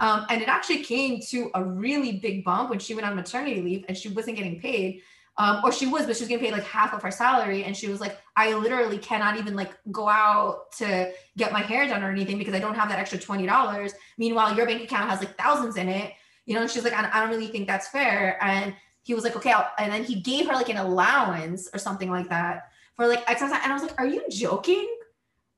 [0.00, 3.62] Um, and it actually came to a really big bump when she went on maternity
[3.62, 5.02] leave and she wasn't getting paid.
[5.36, 7.64] Um, or she was, but she was getting paid like half of her salary.
[7.64, 11.88] And she was like, I literally cannot even like go out to get my hair
[11.88, 13.92] done or anything because I don't have that extra $20.
[14.16, 16.12] Meanwhile, your bank account has like thousands in it,
[16.46, 18.38] you know, and she's like, I, don't really think that's fair.
[18.42, 21.78] And he was like, okay, I'll, and then he gave her like an allowance or
[21.78, 23.28] something like that for like.
[23.28, 24.88] And I was like, are you joking?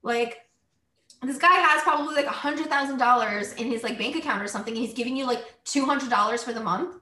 [0.03, 0.39] Like,
[1.23, 4.49] this guy has probably like a hundred thousand dollars in his like bank account or
[4.49, 6.97] something, and he's giving you like two hundred dollars for the month.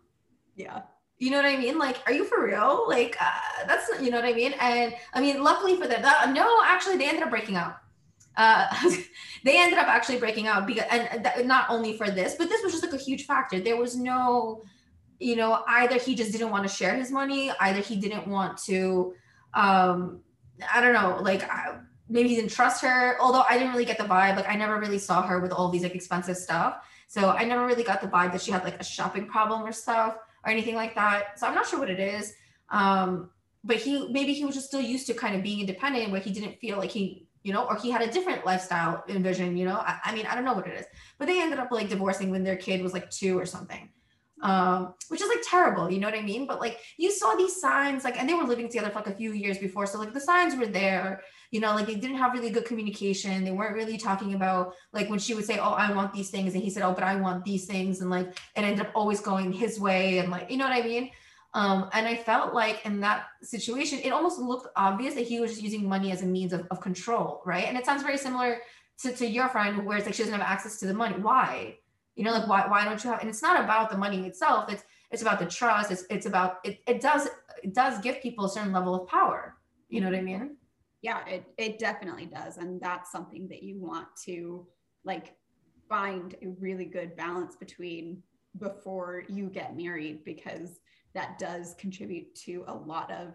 [0.57, 0.83] yeah
[1.19, 1.79] You know what I mean?
[1.79, 2.85] Like, are you for real?
[2.89, 4.53] Like, uh, that's you know what I mean.
[4.61, 7.81] And I mean, luckily for them, that, no, actually, they ended up breaking up.
[8.37, 8.67] Uh,
[9.45, 12.63] they ended up actually breaking up because, and that, not only for this, but this
[12.63, 13.61] was just like a huge factor.
[13.61, 14.63] There was no,
[15.21, 18.59] you know, either he just didn't want to share his money, either he didn't want
[18.65, 19.15] to,
[19.55, 20.21] um,
[20.73, 23.21] I don't know, like I, maybe he didn't trust her.
[23.21, 25.69] Although I didn't really get the vibe, like I never really saw her with all
[25.69, 26.87] these like expensive stuff.
[27.07, 29.73] So I never really got the vibe that she had like a shopping problem or
[29.73, 31.39] stuff or anything like that.
[31.39, 32.35] So I'm not sure what it is.
[32.71, 33.31] Um,
[33.63, 36.31] but he maybe he was just still used to kind of being independent where he
[36.31, 39.77] didn't feel like he, you know, or he had a different lifestyle envision, you know.
[39.77, 40.87] I, I mean, I don't know what it is.
[41.19, 43.89] But they ended up like divorcing when their kid was like two or something.
[44.43, 46.47] Um, which is like terrible, you know what I mean?
[46.47, 49.15] But like you saw these signs, like, and they were living together for like a
[49.15, 49.87] few years before.
[49.87, 53.45] So like the signs were there, you know, like they didn't have really good communication.
[53.45, 56.55] They weren't really talking about like when she would say, Oh, I want these things,
[56.55, 59.21] and he said, Oh, but I want these things, and like it ended up always
[59.21, 61.11] going his way, and like, you know what I mean?
[61.55, 65.53] Um, and I felt like in that situation, it almost looked obvious that he was
[65.53, 67.67] just using money as a means of, of control, right?
[67.67, 68.59] And it sounds very similar
[69.03, 71.15] to, to your friend where it's like she doesn't have access to the money.
[71.21, 71.79] Why?
[72.17, 74.73] You know, like why why don't you have and it's not about the money itself,
[74.73, 77.29] it's it's about the trust, it's it's about it it does
[77.63, 79.57] it does give people a certain level of power.
[79.89, 80.41] You know what I mm-hmm.
[80.43, 80.57] mean?
[81.05, 84.67] yeah it, it definitely does and that's something that you want to
[85.05, 85.37] like
[85.87, 88.23] find a really good balance between
[88.59, 90.81] before you get married because
[91.15, 93.35] that does contribute to a lot of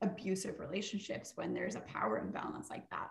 [0.00, 3.10] abusive relationships when there's a power imbalance like that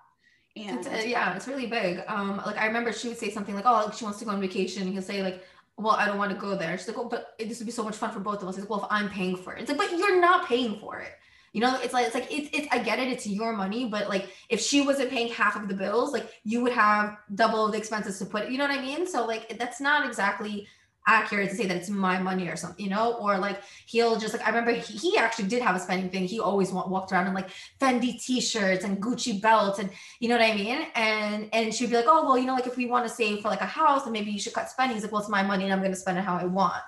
[0.55, 2.01] and It's, uh, yeah, it's really big.
[2.07, 4.31] Um, like I remember she would say something like, "Oh, like she wants to go
[4.31, 5.43] on vacation." And he'll say like,
[5.77, 7.83] "Well, I don't want to go there." She's like, "Oh, but this would be so
[7.83, 9.69] much fun for both of us." He's like, "Well, if I'm paying for it," it's
[9.69, 11.11] like, "But you're not paying for it."
[11.53, 12.67] You know, it's like it's like it's it's.
[12.71, 15.73] I get it, it's your money, but like if she wasn't paying half of the
[15.73, 18.49] bills, like you would have double the expenses to put.
[18.49, 19.07] You know what I mean?
[19.07, 20.67] So like that's not exactly
[21.07, 24.33] accurate to say that it's my money or something, you know, or like he'll just
[24.33, 26.25] like I remember he, he actually did have a spending thing.
[26.25, 30.37] He always wa- walked around in like Fendi t-shirts and Gucci belts and you know
[30.37, 30.85] what I mean?
[30.95, 33.41] And and she'd be like, oh well, you know, like if we want to save
[33.41, 34.95] for like a house, then maybe you should cut spending.
[34.95, 36.81] He's like, well, it's my money and I'm gonna spend it how I want.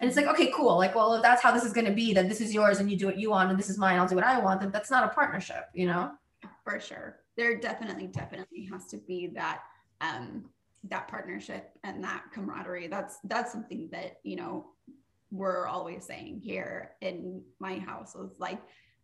[0.00, 0.78] And it's like, okay, cool.
[0.78, 2.96] Like, well, if that's how this is gonna be, then this is yours and you
[2.96, 4.90] do what you want, and this is mine, I'll do what I want, then that's
[4.90, 6.12] not a partnership, you know?
[6.64, 9.62] for sure there definitely definitely has to be that
[10.00, 10.44] um
[10.88, 14.66] that partnership and that camaraderie that's that's something that you know
[15.30, 18.60] we're always saying here in my house is like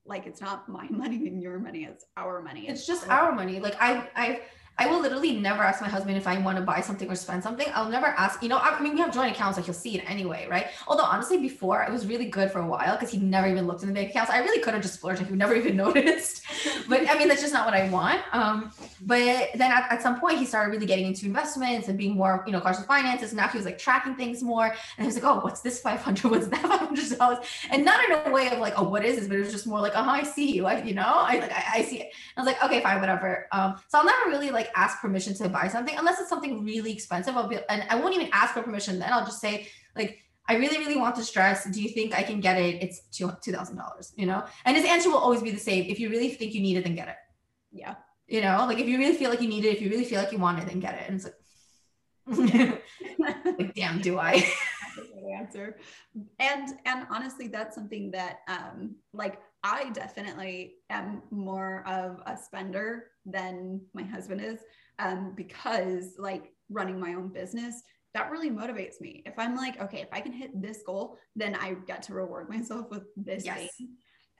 [0.06, 3.60] like it's not my money and your money it's our money It's just our money.
[3.60, 4.40] Like I I
[4.78, 7.42] I will literally never ask my husband if I want to buy something or spend
[7.42, 7.66] something.
[7.74, 10.08] I'll never ask, you know, I mean, we have joint accounts, like he'll see it
[10.08, 10.66] anyway, right?
[10.86, 13.82] Although honestly, before it was really good for a while because he never even looked
[13.82, 14.30] in the bank accounts.
[14.30, 16.42] I really could have just splurged if he never even noticed.
[16.88, 18.20] but I mean, that's just not what I want.
[18.32, 18.70] Um,
[19.02, 22.44] but then at, at some point he started really getting into investments and being more,
[22.46, 23.32] you know, cautious finances.
[23.32, 24.66] Now he was like tracking things more.
[24.66, 26.30] And he was like, oh, what's this 500?
[26.30, 27.44] What's that $500?
[27.70, 29.28] And not in a way of like, oh, what is this?
[29.28, 30.66] But it was just more like, oh, I see you.
[30.66, 32.12] I, you know, I like, I, I see it.
[32.36, 33.46] I was like, okay, fine, whatever.
[33.52, 36.92] Um, so I'll never really like ask permission to buy something unless it's something really
[36.92, 37.36] expensive.
[37.36, 38.98] I'll be, and I won't even ask for permission.
[38.98, 41.68] Then I'll just say like, I really, really want this dress.
[41.68, 42.82] Do you think I can get it?
[42.82, 44.44] It's two two thousand dollars, you know.
[44.64, 45.86] And his answer will always be the same.
[45.90, 47.16] If you really think you need it, then get it.
[47.72, 47.96] Yeah.
[48.28, 50.20] You know, like if you really feel like you need it, if you really feel
[50.20, 51.04] like you want it, then get it.
[51.08, 51.26] And it's
[52.28, 52.82] like,
[53.58, 54.48] like damn, do I?
[55.36, 55.76] answer.
[56.38, 63.06] And and honestly, that's something that um like I definitely am more of a spender
[63.24, 64.60] than my husband is
[65.00, 67.82] um, because like running my own business
[68.14, 69.24] that really motivates me.
[69.26, 72.48] If i'm like okay if i can hit this goal then i get to reward
[72.48, 73.58] myself with this yes.
[73.76, 73.88] thing.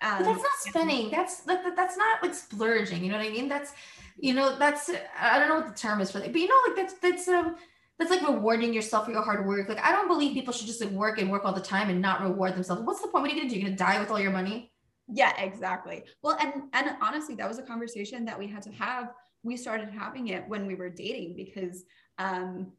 [0.03, 1.11] Um, that's not spending.
[1.11, 3.03] That's that, that's not like splurging.
[3.03, 3.49] You know what i mean?
[3.49, 3.73] That's
[4.19, 6.31] you know that's i don't know what the term is for that.
[6.31, 7.57] But you know like that's that's um
[7.99, 9.69] that's like rewarding yourself for your hard work.
[9.69, 12.01] Like i don't believe people should just like work and work all the time and
[12.01, 12.83] not reward themselves.
[12.83, 13.23] What's the point?
[13.23, 13.57] What are you gonna do?
[13.59, 14.71] You're gonna die with all your money
[15.09, 16.05] yeah exactly.
[16.23, 19.13] Well and and honestly that was a conversation that we had to have.
[19.43, 21.85] We started having it when we were dating because
[22.19, 22.73] um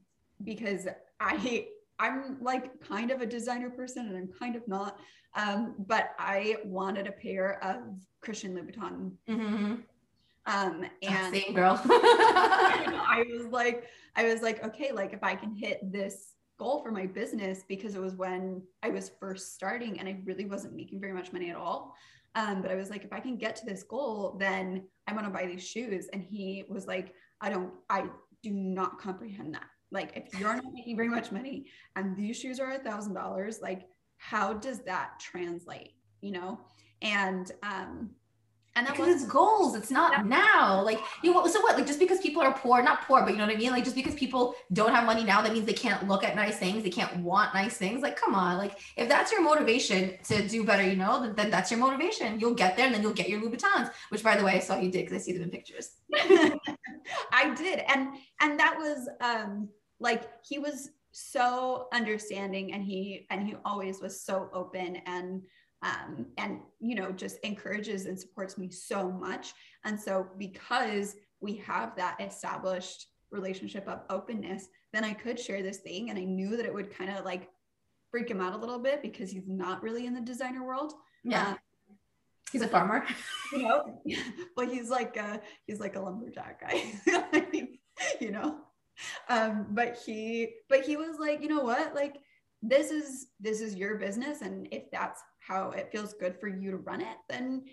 [0.44, 0.88] because
[1.20, 1.68] i
[2.00, 5.00] i'm like kind of a designer person and i'm kind of not
[5.36, 9.12] um but i wanted a pair of christian louboutin.
[9.30, 9.76] Mm-hmm.
[10.46, 11.80] um and same girl.
[11.86, 13.86] I was like
[14.16, 17.96] i was like okay like if i can hit this goal for my business because
[17.96, 21.50] it was when I was first starting and I really wasn't making very much money
[21.50, 21.96] at all.
[22.36, 25.30] Um, but I was like, if I can get to this goal, then I'm gonna
[25.30, 26.08] buy these shoes.
[26.13, 28.06] And he was like, I don't, I
[28.43, 29.65] do not comprehend that.
[29.91, 33.60] Like, if you're not making very much money and these shoes are a thousand dollars,
[33.62, 35.93] like, how does that translate?
[36.22, 36.60] You know?
[37.02, 38.12] And um,
[38.78, 39.76] and that because was it's goals.
[39.76, 40.84] It's not now.
[40.84, 41.76] Like you know, so what?
[41.76, 43.72] Like just because people are poor, not poor, but you know what I mean?
[43.72, 46.58] Like just because people don't have money now, that means they can't look at nice
[46.58, 48.04] things, they can't want nice things.
[48.04, 48.58] Like, come on.
[48.58, 52.40] Like if that's your motivation to do better, you know, then, then that's your motivation.
[52.40, 54.80] You'll get there and then you'll get your Louboutins, which by the way, I saw
[54.80, 55.96] you did because I see them in pictures.
[56.13, 57.82] I did.
[57.88, 58.10] And
[58.42, 64.22] and that was um like he was so understanding and he and he always was
[64.22, 65.42] so open and
[65.84, 69.54] um, and you know just encourages and supports me so much.
[69.84, 75.80] And so because we have that established relationship of openness then i could share this
[75.80, 77.50] thing and i knew that it would kind of like
[78.12, 80.94] freak him out a little bit because he's not really in the designer world.
[81.24, 81.50] Yeah.
[81.50, 81.58] Um,
[82.52, 83.06] he's a farmer.
[83.54, 84.02] You know
[84.58, 86.84] but he's like a he's like a lumberjack guy.
[88.22, 88.58] You know
[89.28, 91.96] um but he but he was like you know what?
[91.96, 92.18] Like
[92.62, 96.71] this is this is your business and if that's how it feels good for you
[96.71, 97.63] to run it, then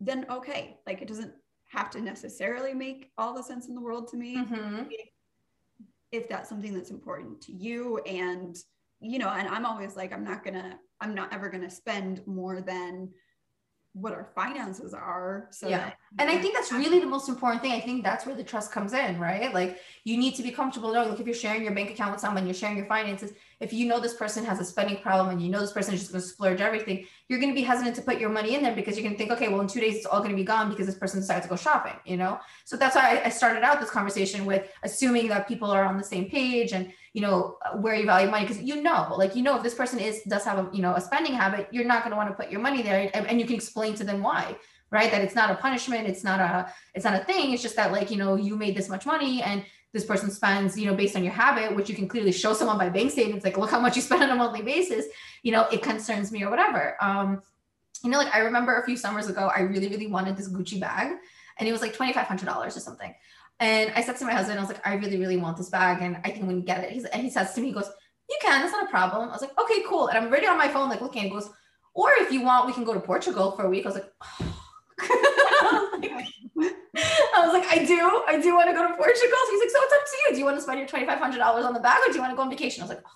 [0.00, 0.78] then okay.
[0.86, 1.32] Like it doesn't
[1.68, 4.36] have to necessarily make all the sense in the world to me.
[4.36, 4.84] Mm-hmm.
[6.10, 8.56] If that's something that's important to you and
[9.00, 12.60] you know, and I'm always like, I'm not gonna, I'm not ever gonna spend more
[12.60, 13.08] than
[13.92, 15.48] what our finances are.
[15.50, 15.92] So yeah.
[16.18, 17.72] And I think that's really the most important thing.
[17.72, 19.52] I think that's where the trust comes in, right?
[19.52, 22.20] Like you need to be comfortable knowing, like if you're sharing your bank account with
[22.20, 23.32] someone, you're sharing your finances.
[23.60, 26.00] If you know this person has a spending problem and you know this person is
[26.00, 28.62] just going to splurge everything, you're going to be hesitant to put your money in
[28.62, 30.36] there because you're going to think, okay, well, in two days it's all going to
[30.36, 32.40] be gone because this person decided to go shopping, you know?
[32.64, 36.04] So that's why I started out this conversation with assuming that people are on the
[36.04, 39.56] same page and you know where you value money because you know like you know
[39.56, 42.10] if this person is does have a you know a spending habit you're not going
[42.10, 44.56] to want to put your money there and, and you can explain to them why
[44.90, 47.76] right that it's not a punishment it's not a it's not a thing it's just
[47.76, 50.94] that like you know you made this much money and this person spends you know
[50.94, 53.70] based on your habit which you can clearly show someone by bank statements like look
[53.70, 55.06] how much you spend on a monthly basis
[55.42, 57.42] you know it concerns me or whatever um
[58.04, 60.80] you know like i remember a few summers ago i really really wanted this gucci
[60.80, 61.16] bag
[61.58, 63.14] and it was like $2500 or something
[63.60, 66.00] and I said to my husband, I was like, I really, really want this bag.
[66.00, 67.90] And I think when you get it, he's, and he says to me, he goes,
[68.28, 69.28] You can, that's not a problem.
[69.28, 70.08] I was like, Okay, cool.
[70.08, 71.50] And I'm already on my phone, like looking, he goes,
[71.92, 73.84] Or if you want, we can go to Portugal for a week.
[73.84, 75.90] I was like, oh.
[77.36, 79.38] I was like, I do, I do want to go to Portugal.
[79.46, 80.32] So he's like, so it's up to you.
[80.32, 82.14] Do you want to spend your twenty five hundred dollars on the bag, or do
[82.14, 82.82] you want to go on vacation?
[82.82, 83.10] I was like, oh.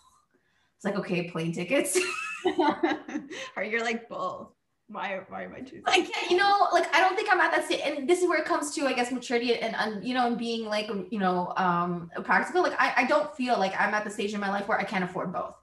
[0.76, 1.98] it's like okay, plane tickets.
[3.56, 4.48] or you're like both
[4.88, 5.82] why why am I choosing?
[5.86, 8.38] Like you know, like I don't think I'm at that stage, and this is where
[8.38, 11.52] it comes to, I guess, maturity and, and you know, and being like you know,
[11.56, 12.62] um, practical.
[12.62, 14.84] Like I, I don't feel like I'm at the stage in my life where I
[14.84, 15.54] can't afford both.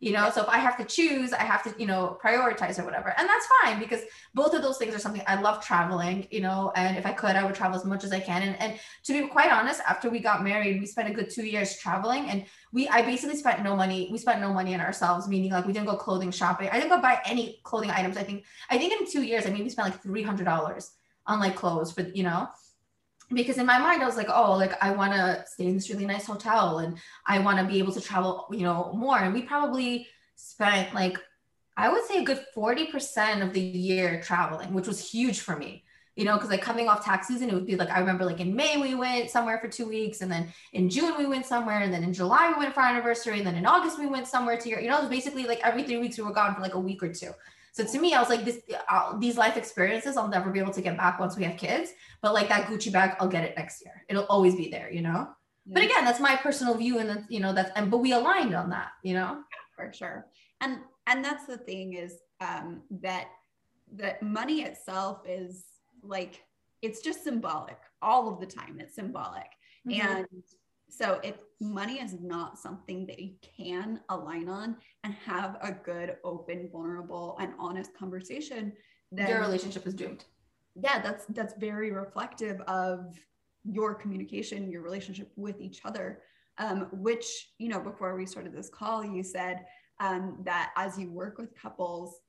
[0.00, 2.84] You know so if i have to choose i have to you know prioritize or
[2.84, 3.14] whatever.
[3.16, 4.00] And that's fine because
[4.34, 7.36] both of those things are something i love traveling you know and if i could
[7.36, 8.42] i would travel as much as i can.
[8.42, 11.44] And, and to be quite honest after we got married we spent a good two
[11.44, 15.28] years traveling and we i basically spent no money we spent no money on ourselves
[15.28, 16.68] meaning like we didn't go clothing shopping.
[16.70, 18.16] I didn't go buy any clothing items.
[18.16, 20.90] I think i think in two years i maybe spent like $300
[21.26, 22.48] on like clothes for you know
[23.32, 25.90] because in my mind i was like oh like i want to stay in this
[25.90, 29.18] really nice hotel and i want to be able to travel you know more.
[29.18, 30.06] And we probably
[30.36, 31.18] spent like
[31.76, 35.84] i would say a good 40% of the year traveling which was huge for me
[36.16, 38.40] you know because like coming off tax season it would be like i remember like
[38.40, 41.80] in may we went somewhere for two weeks and then in june we went somewhere
[41.80, 44.26] and then in july we went for our anniversary and then in august we went
[44.26, 46.74] somewhere to your you know basically like every three weeks we were gone for like
[46.74, 47.30] a week or two
[47.72, 50.72] so to me, I was like, this uh, these life experiences I'll never be able
[50.72, 51.92] to get back once we have kids.
[52.22, 54.04] But like that Gucci bag, I'll get it next year.
[54.08, 55.28] It'll always be there, you know.
[55.66, 55.74] Yeah.
[55.74, 58.54] But again, that's my personal view, and that's you know that's and but we aligned
[58.54, 59.42] on that, you know.
[59.76, 60.26] For sure,
[60.60, 63.28] and and that's the thing is um, that
[63.94, 65.64] that money itself is
[66.02, 66.42] like
[66.82, 68.78] it's just symbolic all of the time.
[68.80, 69.50] It's symbolic,
[69.88, 70.00] mm-hmm.
[70.00, 70.26] and
[70.90, 76.16] so if money is not something that you can align on and have a good,
[76.24, 78.72] open, vulnerable, and honest conversation,
[79.12, 80.24] then your relationship is doomed.
[80.74, 83.18] Yeah, that's that's very reflective of
[83.64, 86.22] your communication, your relationship with each other.
[86.58, 89.64] Um, which, you know, before we started this call, you said
[89.98, 92.20] um, that as you work with couples,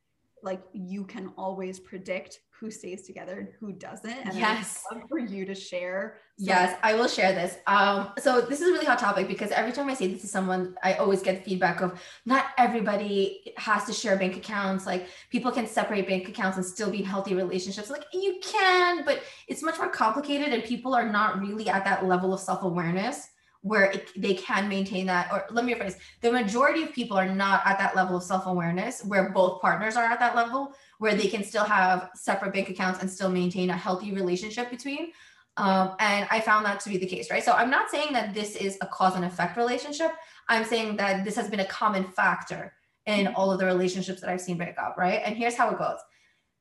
[0.43, 4.11] like you can always predict who stays together and who doesn't.
[4.11, 4.83] And yes.
[5.09, 6.17] For you to share.
[6.37, 7.57] Yes, I will share this.
[7.65, 10.27] Um, so this is a really hot topic because every time I say this to
[10.27, 14.85] someone, I always get feedback of not everybody has to share bank accounts.
[14.85, 17.89] Like people can separate bank accounts and still be in healthy relationships.
[17.89, 22.05] Like you can, but it's much more complicated and people are not really at that
[22.05, 23.27] level of self-awareness
[23.63, 27.29] where it, they can maintain that or let me rephrase the majority of people are
[27.29, 31.27] not at that level of self-awareness where both partners are at that level where they
[31.27, 35.11] can still have separate bank accounts and still maintain a healthy relationship between
[35.57, 37.43] um, and i found that to be the case right?
[37.43, 40.11] So i'm not saying that this is a cause and effect relationship.
[40.49, 42.73] I'm saying that this has been a common factor
[43.05, 45.21] in all of the relationships that i've seen break up right?
[45.23, 45.99] And here's how it goes.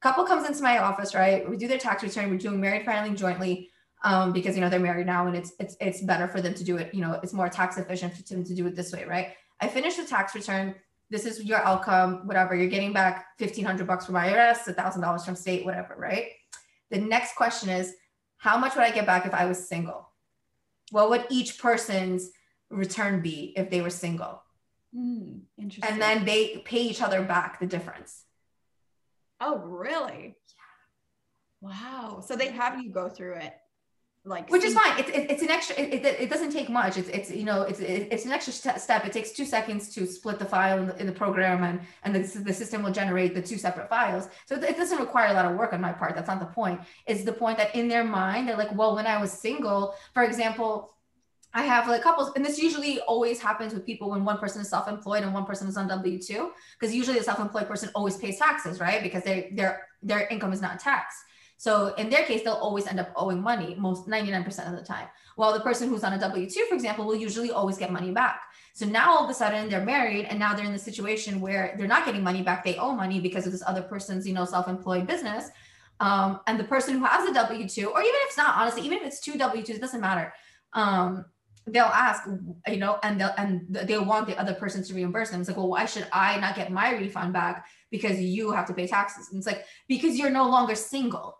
[0.02, 1.48] Couple comes into my office right?
[1.48, 2.30] We do their tax return.
[2.30, 3.70] We're doing married filing jointly
[4.02, 6.64] um, because you know they're married now and it's it's it's better for them to
[6.64, 6.94] do it.
[6.94, 9.28] You know, it's more tax efficient for them to do it this way, right?
[9.60, 10.74] I finished the tax return.
[11.10, 12.54] This is your outcome, whatever.
[12.54, 16.28] You're getting back fifteen hundred bucks from IRS, a thousand dollars from state, whatever, right?
[16.90, 17.94] The next question is,
[18.38, 20.08] how much would I get back if I was single?
[20.90, 22.30] What would each person's
[22.70, 24.42] return be if they were single?
[24.96, 25.92] Mm, interesting.
[25.92, 28.24] And then they pay each other back the difference.
[29.40, 30.36] Oh, really?
[31.62, 31.70] Yeah.
[31.70, 32.24] Wow.
[32.26, 33.54] So they have you go through it
[34.24, 34.98] like which is fine.
[34.98, 36.98] It's, it's an extra it, it, doesn't take much.
[36.98, 39.06] It's it's you know it's it's an extra step.
[39.06, 42.14] It takes two seconds to split the file in the, in the program and and
[42.14, 44.28] the, the system will generate the two separate files.
[44.44, 46.14] So it doesn't require a lot of work on my part.
[46.14, 46.80] That's not the point.
[47.06, 50.22] It's the point that in their mind they're like well when i was single for
[50.22, 50.94] example
[51.52, 54.68] I have like couples, and this usually always happens with people when one person is
[54.68, 58.38] self-employed and one person is on W two, because usually the self-employed person always pays
[58.38, 59.02] taxes, right?
[59.02, 61.18] Because they their their income is not taxed.
[61.60, 65.08] So in their case, they'll always end up owing money most 99% of the time.
[65.36, 68.12] While the person who's on a W 2, for example, will usually always get money
[68.12, 68.44] back.
[68.72, 71.74] So now all of a sudden they're married and now they're in the situation where
[71.76, 72.64] they're not getting money back.
[72.64, 75.50] They owe money because of this other person's, you know, self-employed business.
[76.00, 78.80] Um, and the person who has a W 2, or even if it's not, honestly,
[78.86, 80.32] even if it's two W 2s, it doesn't matter.
[80.72, 81.26] Um,
[81.66, 82.26] they'll ask,
[82.68, 85.40] you know, and they'll and they'll want the other person to reimburse them.
[85.40, 88.72] It's like, well, why should I not get my refund back because you have to
[88.72, 89.28] pay taxes?
[89.28, 91.36] And it's like because you're no longer single.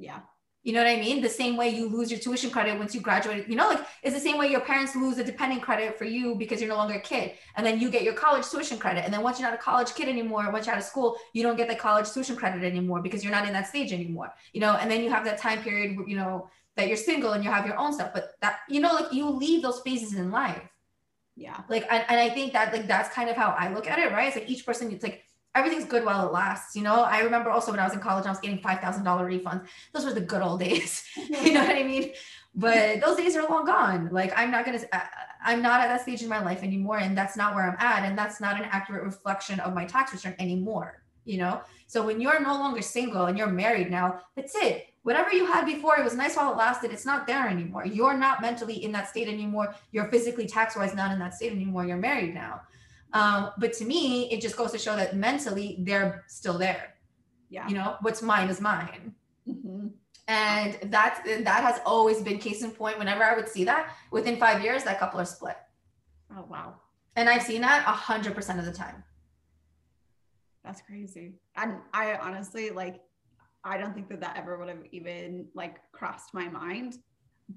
[0.00, 0.20] Yeah.
[0.62, 1.22] You know what I mean?
[1.22, 4.14] The same way you lose your tuition credit once you graduate, you know, like it's
[4.14, 6.94] the same way your parents lose a dependent credit for you because you're no longer
[6.94, 7.32] a kid.
[7.56, 9.04] And then you get your college tuition credit.
[9.04, 11.42] And then once you're not a college kid anymore, once you're out of school, you
[11.42, 14.34] don't get the college tuition credit anymore because you're not in that stage anymore.
[14.52, 17.42] You know, and then you have that time period, you know, that you're single and
[17.42, 18.10] you have your own stuff.
[18.12, 20.62] But that, you know, like you leave those phases in life.
[21.36, 21.58] Yeah.
[21.70, 24.12] Like, and, and I think that like that's kind of how I look at it,
[24.12, 24.28] right?
[24.28, 25.22] It's like each person, it's like
[25.54, 26.76] everything's good while it lasts.
[26.76, 29.66] You know, I remember also when I was in college, I was getting $5,000 refunds.
[29.92, 31.04] Those were the good old days.
[31.16, 32.12] you know what I mean?
[32.54, 34.08] But those days are long gone.
[34.10, 34.88] Like I'm not going to,
[35.44, 36.98] I'm not at that stage in my life anymore.
[36.98, 38.04] And that's not where I'm at.
[38.04, 41.02] And that's not an accurate reflection of my tax return anymore.
[41.24, 41.60] You know?
[41.86, 44.86] So when you're no longer single and you're married now, that's it.
[45.02, 46.90] Whatever you had before, it was nice while it lasted.
[46.90, 47.86] It's not there anymore.
[47.86, 49.74] You're not mentally in that state anymore.
[49.92, 51.86] You're physically tax wise not in that state anymore.
[51.86, 52.60] You're married now.
[53.12, 56.94] Um, but to me, it just goes to show that mentally they're still there.
[57.48, 57.68] Yeah.
[57.68, 59.14] You know, what's mine is mine.
[59.48, 59.88] Mm-hmm.
[60.28, 62.98] And that that has always been case in point.
[62.98, 65.56] Whenever I would see that, within five years, that couple are split.
[66.36, 66.74] Oh wow.
[67.16, 69.02] And I've seen that a hundred percent of the time.
[70.64, 71.34] That's crazy.
[71.56, 73.00] And I honestly like,
[73.64, 76.98] I don't think that that ever would have even like crossed my mind.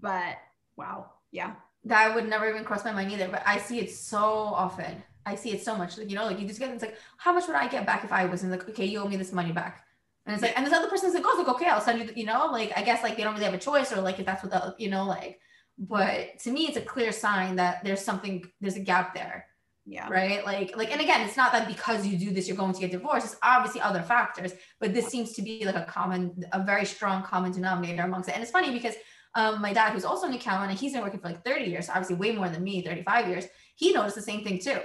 [0.01, 0.37] But
[0.75, 1.53] wow, yeah.
[1.85, 3.27] That would never even cross my mind either.
[3.27, 5.03] But I see it so often.
[5.25, 5.97] I see it so much.
[5.97, 8.03] Like, you know, like you just get it's like, how much would I get back
[8.03, 9.85] if I was in like, okay, you owe me this money back.
[10.25, 12.17] And it's like, and this other person's like, oh, like, okay, I'll send you, the,
[12.17, 14.25] you know, like, I guess like they don't really have a choice or like if
[14.25, 15.39] that's what the, you know, like,
[15.77, 19.47] but to me, it's a clear sign that there's something, there's a gap there.
[19.85, 20.07] Yeah.
[20.07, 20.45] Right.
[20.45, 22.91] Like, like, and again, it's not that because you do this, you're going to get
[22.91, 23.25] divorced.
[23.25, 27.21] It's obviously other factors, but this seems to be like a common, a very strong
[27.21, 28.35] common denominator amongst it.
[28.35, 28.95] And it's funny because
[29.35, 31.89] um, my dad, who's also an accountant, and he's been working for like 30 years,
[31.89, 33.45] obviously way more than me, 35 years,
[33.75, 34.79] he noticed the same thing too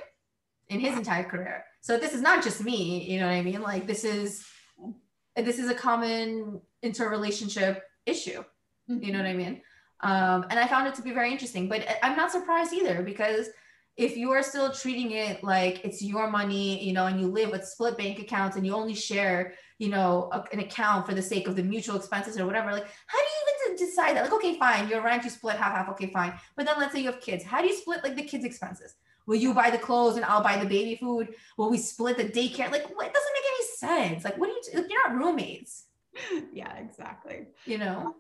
[0.69, 1.65] in his entire career.
[1.81, 3.63] So this is not just me, you know what I mean?
[3.63, 4.45] Like this is
[5.37, 8.43] this is a common interrelationship issue.
[8.91, 9.03] Mm-hmm.
[9.03, 9.63] You know what I mean?
[10.01, 13.49] Um, and I found it to be very interesting, but I'm not surprised either because
[13.97, 17.51] if you are still treating it like it's your money, you know, and you live
[17.51, 21.23] with split bank accounts and you only share, you know, a, an account for the
[21.23, 24.23] sake of the mutual expenses or whatever, like how do you even decide that?
[24.23, 26.33] Like, okay, fine, your rent, you split half half, okay, fine.
[26.57, 27.43] But then let's say you have kids.
[27.43, 28.95] How do you split like the kids' expenses?
[29.29, 31.35] Will you buy the clothes and I'll buy the baby food?
[31.59, 32.73] Will we split the daycare?
[32.73, 33.07] Like, what?
[33.07, 34.25] It doesn't make any sense.
[34.25, 34.81] Like, what do you?
[34.81, 35.85] Like, you're not roommates.
[36.53, 37.47] Yeah, exactly.
[37.65, 38.17] You know.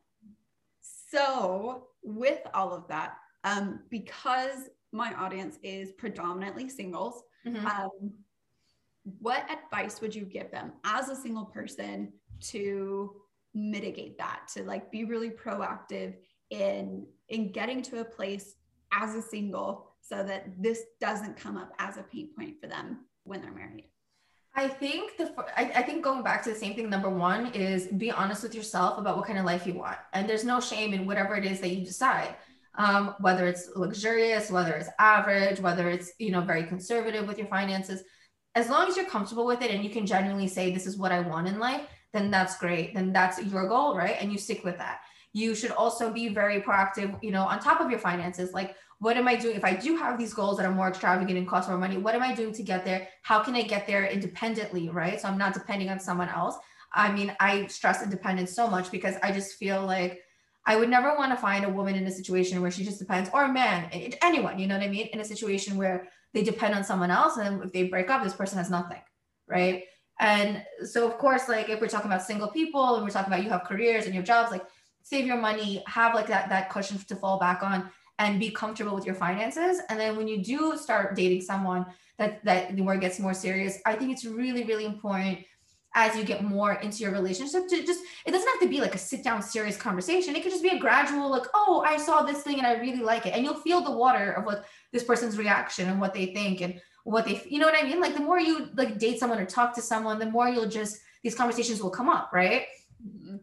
[0.81, 7.67] So with all of that, um, because my audience is predominantly singles, mm-hmm.
[7.67, 8.13] um,
[9.19, 12.13] what advice would you give them as a single person
[12.51, 13.17] to
[13.55, 14.43] mitigate that?
[14.55, 16.15] To like be really proactive
[16.51, 18.55] in in getting to a place
[18.93, 23.05] as a single so that this doesn't come up as a pain point for them
[23.25, 23.85] when they're married?
[24.55, 26.91] I think the I, I, think going back to the same thing.
[26.91, 30.29] Number one is be honest with yourself about what kind of life you want, and
[30.29, 32.35] there's no shame in whatever it is that you decide.
[32.77, 37.47] Um, whether it's luxurious, whether it's average, whether it's you know very conservative with your
[37.47, 38.03] finances,
[38.55, 41.13] as long as you're comfortable with it and you can genuinely say this is what
[41.13, 41.83] I want in life,
[42.13, 42.95] then that's great.
[42.95, 44.17] Then that's your goal, right?
[44.19, 45.01] And you stick with that.
[45.33, 48.53] You should also be very proactive, you know, on top of your finances.
[48.53, 49.57] Like what am I doing?
[49.57, 52.14] If I do have these goals that are more extravagant and cost more money, what
[52.14, 53.09] am I doing to get there?
[53.22, 54.88] How can I get there independently?
[54.88, 55.20] Right.
[55.20, 56.57] So I'm not depending on someone else.
[56.92, 60.22] I mean, I stress independence so much because I just feel like
[60.66, 63.30] I would never want to find a woman in a situation where she just depends,
[63.32, 63.88] or a man,
[64.22, 65.07] anyone, you know what I mean?
[65.12, 68.34] In a situation where they depend on someone else and if they break up, this
[68.34, 69.01] person has nothing.
[69.46, 69.84] Right.
[70.20, 73.44] And so, of course, like if we're talking about single people and we're talking about
[73.44, 74.64] you have careers and your jobs, like
[75.03, 78.95] save your money, have like that, that cushion to fall back on and be comfortable
[78.95, 79.81] with your finances.
[79.89, 81.87] And then when you do start dating someone
[82.19, 85.39] that that where it gets more serious, I think it's really, really important
[85.95, 88.95] as you get more into your relationship to just it doesn't have to be like
[88.95, 90.37] a sit down serious conversation.
[90.37, 93.03] It could just be a gradual like oh i saw this thing and i really
[93.03, 93.35] like it.
[93.35, 96.81] And you'll feel the water of what this person's reaction and what they think and
[97.05, 98.01] what they you know what i mean?
[98.01, 100.99] Like the more you like date someone or talk to someone the more you'll just
[101.23, 102.66] these conversations will come up right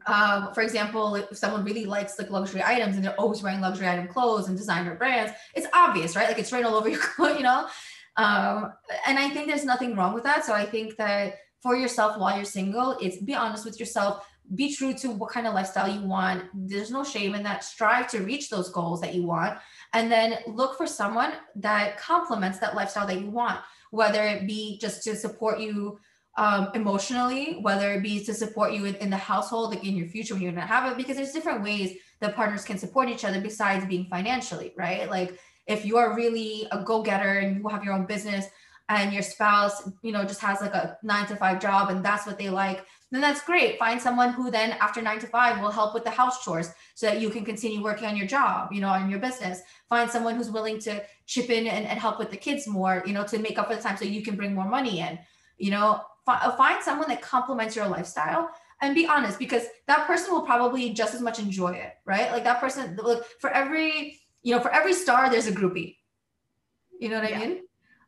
[0.07, 3.87] um, for example, if someone really likes like luxury items and they're always wearing luxury
[3.87, 6.27] item clothes and designer brands, it's obvious, right?
[6.27, 7.67] Like it's right all over your clothes, you know?
[8.17, 8.73] Um,
[9.07, 10.45] and I think there's nothing wrong with that.
[10.45, 14.73] So I think that for yourself while you're single, it's be honest with yourself, be
[14.73, 16.43] true to what kind of lifestyle you want.
[16.53, 17.63] There's no shame in that.
[17.63, 19.57] Strive to reach those goals that you want.
[19.93, 24.77] And then look for someone that complements that lifestyle that you want, whether it be
[24.79, 25.99] just to support you
[26.37, 30.07] um, emotionally, whether it be to support you in, in the household, like in your
[30.07, 33.23] future when you're gonna have it, because there's different ways that partners can support each
[33.23, 35.09] other besides being financially, right?
[35.09, 38.45] Like if you are really a go-getter and you have your own business
[38.89, 42.27] and your spouse, you know, just has like a nine to five job and that's
[42.27, 43.79] what they like, then that's great.
[43.79, 47.07] Find someone who then after nine to five will help with the house chores so
[47.07, 49.61] that you can continue working on your job, you know, on your business.
[49.89, 53.13] Find someone who's willing to chip in and, and help with the kids more, you
[53.13, 55.17] know, to make up for the time so you can bring more money in.
[55.57, 58.49] You know, find someone that complements your lifestyle
[58.81, 62.31] and be honest because that person will probably just as much enjoy it right?
[62.31, 65.97] Like that person look for every you know for every star there's a groupie.
[66.99, 67.37] You know what yeah.
[67.37, 67.61] i mean?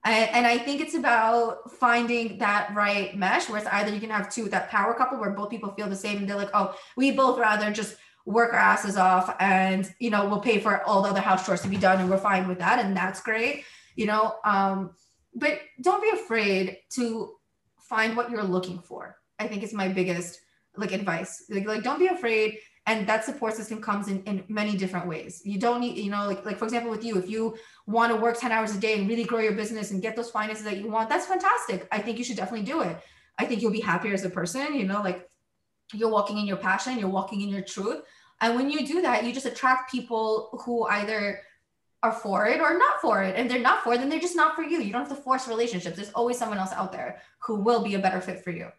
[0.06, 4.12] And, and, i think it's about finding that right mesh where it's either you can
[4.12, 6.76] have two that power couple where both people feel the same and they're like oh
[6.96, 11.02] we both rather just work our asses off and you know we'll pay for all
[11.02, 13.66] the other house chores to be done and we're fine with that and that's great
[13.98, 14.36] you know?
[14.46, 14.92] Um
[15.36, 17.34] but don't be afraid to
[17.90, 19.18] find what you're looking for.
[19.40, 20.40] I think is my biggest
[20.76, 21.46] like advice.
[21.50, 22.60] Like, like don't be afraid.
[22.86, 25.42] And that support system comes in, in many different ways.
[25.44, 28.16] You don't need, you know, like, like for example, with you, if you want to
[28.16, 30.78] work 10 hours a day and really grow your business and get those finances that
[30.78, 31.86] you want, that's fantastic.
[31.92, 32.98] I think you should definitely do it.
[33.38, 35.30] I think you'll be happier as a person, you know, like
[35.94, 38.04] you're walking in your passion, you're walking in your truth.
[38.40, 41.42] And when you do that, you just attract people who either
[42.04, 43.36] are for it or not for it.
[43.36, 44.82] And they're not for it, then they're just not for you.
[44.82, 45.96] You don't have to force relationships.
[45.96, 48.70] There's always someone else out there who will be a better fit for you.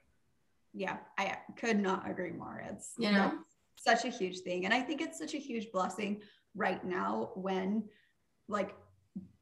[0.74, 2.62] Yeah, I could not agree more.
[2.70, 3.32] It's you know
[3.76, 4.64] such a huge thing.
[4.64, 6.20] And I think it's such a huge blessing
[6.54, 7.84] right now when
[8.48, 8.74] like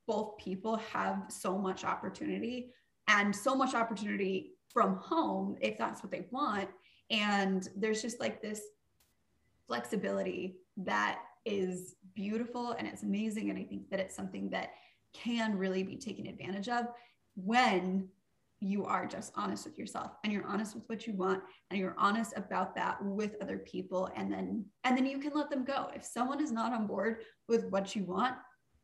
[0.07, 2.73] both people have so much opportunity
[3.09, 6.69] and so much opportunity from home if that's what they want.
[7.11, 8.61] And there's just like this
[9.67, 13.49] flexibility that is beautiful and it's amazing.
[13.51, 14.71] And I think that it's something that
[15.15, 16.87] can really be taken advantage of
[17.37, 18.09] when
[18.61, 21.95] you are just honest with yourself and you're honest with what you want and you're
[21.99, 25.89] honest about that with other people and then and then you can let them go.
[25.95, 27.19] If someone is not on board
[27.49, 28.35] with what you want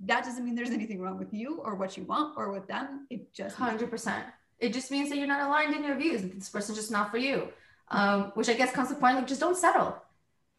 [0.04, 3.06] that doesn't mean there's anything wrong with you or what you want or with them.
[3.08, 4.24] It just 100%
[4.58, 7.18] it just means that you're not aligned in your views this person's just not for
[7.18, 7.48] you
[7.88, 9.96] um, which i guess comes to the point like just don't settle.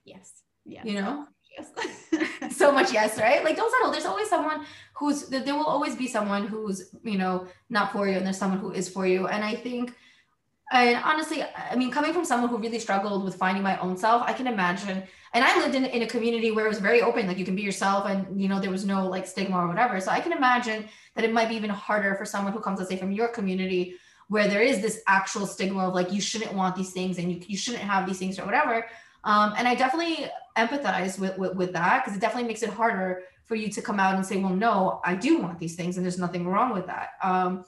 [0.06, 0.42] Yes.
[0.66, 0.84] Yeah.
[0.84, 2.56] You know yes.
[2.58, 3.44] so much yes, right?
[3.44, 3.92] Like don't settle.
[3.92, 8.18] There's always someone who's there will always be someone who's, you know, not for you
[8.18, 9.28] and there's someone who is for you.
[9.28, 9.96] And I think
[10.74, 14.24] and honestly, I mean, coming from someone who really struggled with finding my own self,
[14.26, 15.04] I can imagine.
[15.34, 17.56] And I lived in, in a community where it was very open, like you can
[17.56, 20.00] be yourself and, you know, there was no like stigma or whatever.
[20.00, 20.86] So I can imagine
[21.16, 23.96] that it might be even harder for someone who comes, let's say, from your community
[24.30, 27.40] where there is this actual stigma of like, you shouldn't want these things and you,
[27.46, 28.88] you shouldn't have these things or whatever.
[29.24, 33.24] Um, and I definitely empathize with, with, with that because it definitely makes it harder
[33.46, 36.06] for you to come out and say, well, no, I do want these things and
[36.06, 37.10] there's nothing wrong with that.
[37.22, 37.66] Um,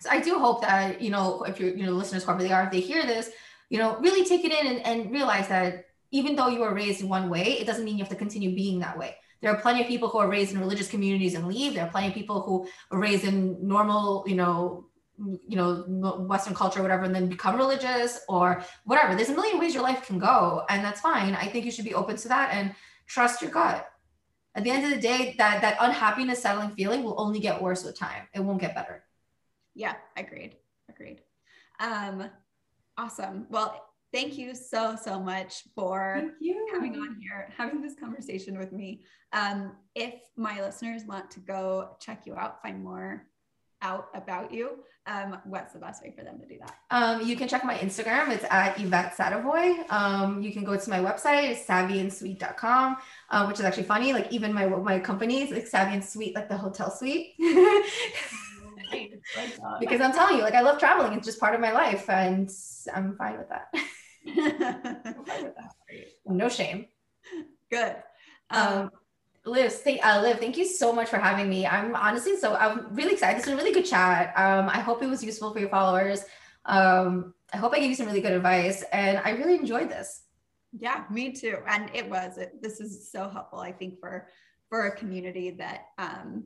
[0.00, 2.64] so I do hope that, you know, if you're, you know, listeners, whoever they are,
[2.64, 3.30] if they hear this,
[3.68, 7.02] you know, really take it in and, and realize that even though you were raised
[7.02, 9.14] in one way, it doesn't mean you have to continue being that way.
[9.40, 11.74] There are plenty of people who are raised in religious communities and leave.
[11.74, 14.86] There are plenty of people who are raised in normal, you know,
[15.46, 15.84] you know
[16.26, 19.14] western culture or whatever and then become religious or whatever.
[19.14, 21.34] There's a million ways your life can go and that's fine.
[21.34, 22.74] I think you should be open to that and
[23.06, 23.86] trust your gut.
[24.54, 27.84] At the end of the day that that unhappiness settling feeling will only get worse
[27.84, 28.28] with time.
[28.34, 29.04] It won't get better.
[29.74, 30.56] Yeah agreed.
[30.88, 31.20] Agreed.
[31.78, 32.30] Um
[32.96, 33.46] awesome.
[33.50, 36.30] Well thank you so so much for
[36.72, 39.02] coming on here having this conversation with me.
[39.34, 43.26] Um if my listeners want to go check you out find more
[43.82, 46.76] out about you, um, what's the best way for them to do that?
[46.90, 48.30] Um, you can check my Instagram.
[48.30, 49.90] It's at Yvette Sadavoy.
[49.90, 52.96] Um, you can go to my website, it's savvyandsweet.com,
[53.30, 54.12] uh, which is actually funny.
[54.12, 57.34] Like even my my company is like Savvy and Sweet, like the hotel suite.
[59.80, 61.14] because I'm telling you, like I love traveling.
[61.14, 62.50] It's just part of my life, and
[62.94, 63.68] I'm fine with that.
[64.22, 65.74] Fine with that.
[66.26, 66.86] No shame.
[67.70, 67.96] Good.
[68.50, 68.90] Um, um
[69.46, 71.66] Liv, thank, uh, Liv, thank you so much for having me.
[71.66, 73.38] I'm honestly so I'm really excited.
[73.38, 74.34] This was a really good chat.
[74.36, 76.24] Um, I hope it was useful for your followers.
[76.66, 80.24] Um, I hope I gave you some really good advice, and I really enjoyed this.
[80.78, 81.58] Yeah, me too.
[81.66, 82.36] And it was.
[82.36, 83.60] It, this is so helpful.
[83.60, 84.28] I think for
[84.68, 86.44] for a community that um,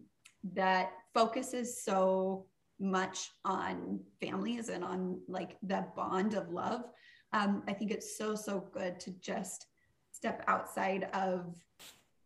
[0.55, 2.47] that focuses so
[2.81, 6.85] much on families and on like that bond of love.
[7.33, 9.67] Um, I think it's so so good to just
[10.13, 11.55] step outside of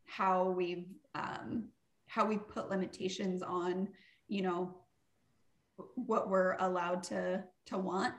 [0.09, 1.65] how we've um,
[2.07, 3.89] how we put limitations on
[4.29, 4.75] you know
[5.95, 8.15] what we're allowed to to want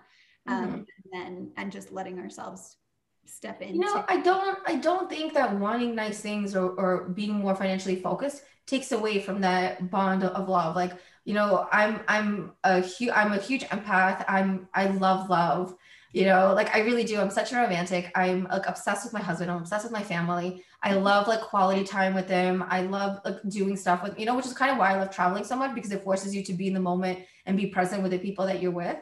[0.48, 0.74] um, mm-hmm.
[0.76, 2.78] and then and just letting ourselves
[3.26, 7.10] step in you know i don't i don't think that wanting nice things or, or
[7.10, 10.76] being more financially focused takes away from that bond of love.
[10.76, 10.94] Like
[11.26, 14.24] you know i'm i'm a huge i'm a huge empath.
[14.28, 15.76] I'm i love love
[16.12, 17.20] you know like i really do.
[17.20, 18.12] I'm such a romantic.
[18.16, 19.52] I'm like obsessed with my husband.
[19.52, 20.64] I'm obsessed with my family.
[20.82, 22.66] I love like quality time with them.
[22.68, 25.12] I love like doing stuff with you know which is kind of why i love
[25.12, 28.02] traveling so much because it forces you to be in the moment and be present
[28.02, 28.98] with the people that you're with.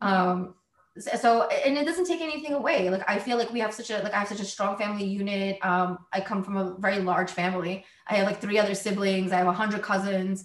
[0.00, 0.54] Um
[0.96, 2.88] so and it doesn't take anything away.
[2.88, 5.04] Like i feel like we have such a like i have such a strong family
[5.04, 5.58] unit.
[5.62, 7.84] Um i come from a very large family.
[8.06, 9.32] I have like three other siblings.
[9.32, 10.44] I have a hundred cousins.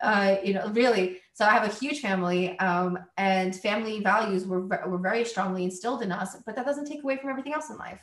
[0.00, 4.66] Uh you know really so I have a huge family, um, and family values were
[4.66, 6.36] were very strongly instilled in us.
[6.44, 8.00] But that doesn't take away from everything else in life.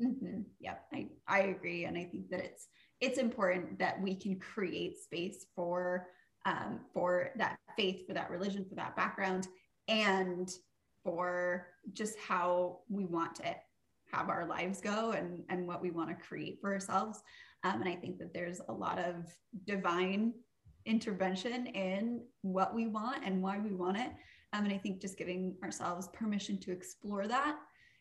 [0.00, 0.42] Mm-hmm.
[0.60, 2.68] Yeah, I, I agree, and I think that it's
[3.00, 6.06] it's important that we can create space for
[6.44, 9.48] um, for that faith, for that religion, for that background,
[9.88, 10.48] and
[11.02, 13.56] for just how we want to
[14.12, 17.20] have our lives go and and what we want to create for ourselves.
[17.64, 19.26] Um, and I think that there's a lot of
[19.64, 20.34] divine
[20.86, 24.10] intervention in what we want and why we want it.
[24.52, 27.56] Um, and I think just giving ourselves permission to explore that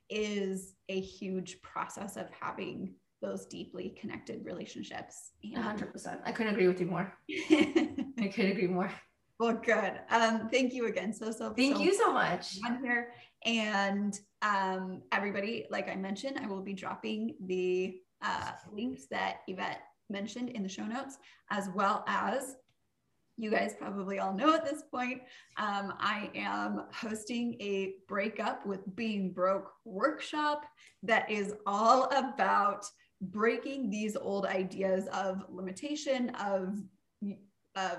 [0.10, 5.32] is a huge process of having those deeply connected relationships.
[5.44, 6.20] 100%.
[6.24, 7.12] I couldn't agree with you more.
[7.50, 8.92] I couldn't agree more.
[9.40, 10.00] Well, good.
[10.12, 11.12] Um, thank you again.
[11.12, 12.58] So, so thank so you so much.
[12.66, 13.12] I'm here.
[13.46, 19.82] And um, everybody, like I mentioned, I will be dropping the uh, links that Yvette
[20.10, 21.18] mentioned in the show notes,
[21.52, 22.56] as well as
[23.38, 25.22] you guys probably all know at this point,
[25.58, 30.66] um, I am hosting a breakup with being broke workshop
[31.04, 32.86] that is all about
[33.22, 36.78] breaking these old ideas of limitation of,
[37.76, 37.98] of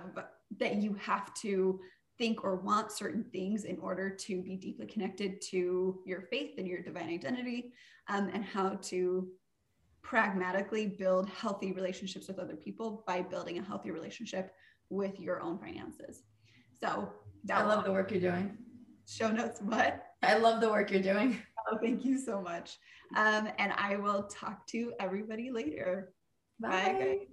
[0.59, 1.81] that you have to
[2.19, 6.67] think or want certain things in order to be deeply connected to your faith and
[6.67, 7.73] your divine identity
[8.09, 9.29] um, and how to
[10.03, 14.55] pragmatically build healthy relationships with other people by building a healthy relationship
[14.91, 16.23] with your own finances.
[16.81, 17.13] So
[17.51, 18.57] I love the work you're doing.
[19.07, 20.03] Show notes, what?
[20.23, 21.39] I love the work you're doing.
[21.71, 22.79] Oh, thank you so much.
[23.17, 26.13] Um, and I will talk to everybody later.
[26.61, 27.27] Bye, Bye.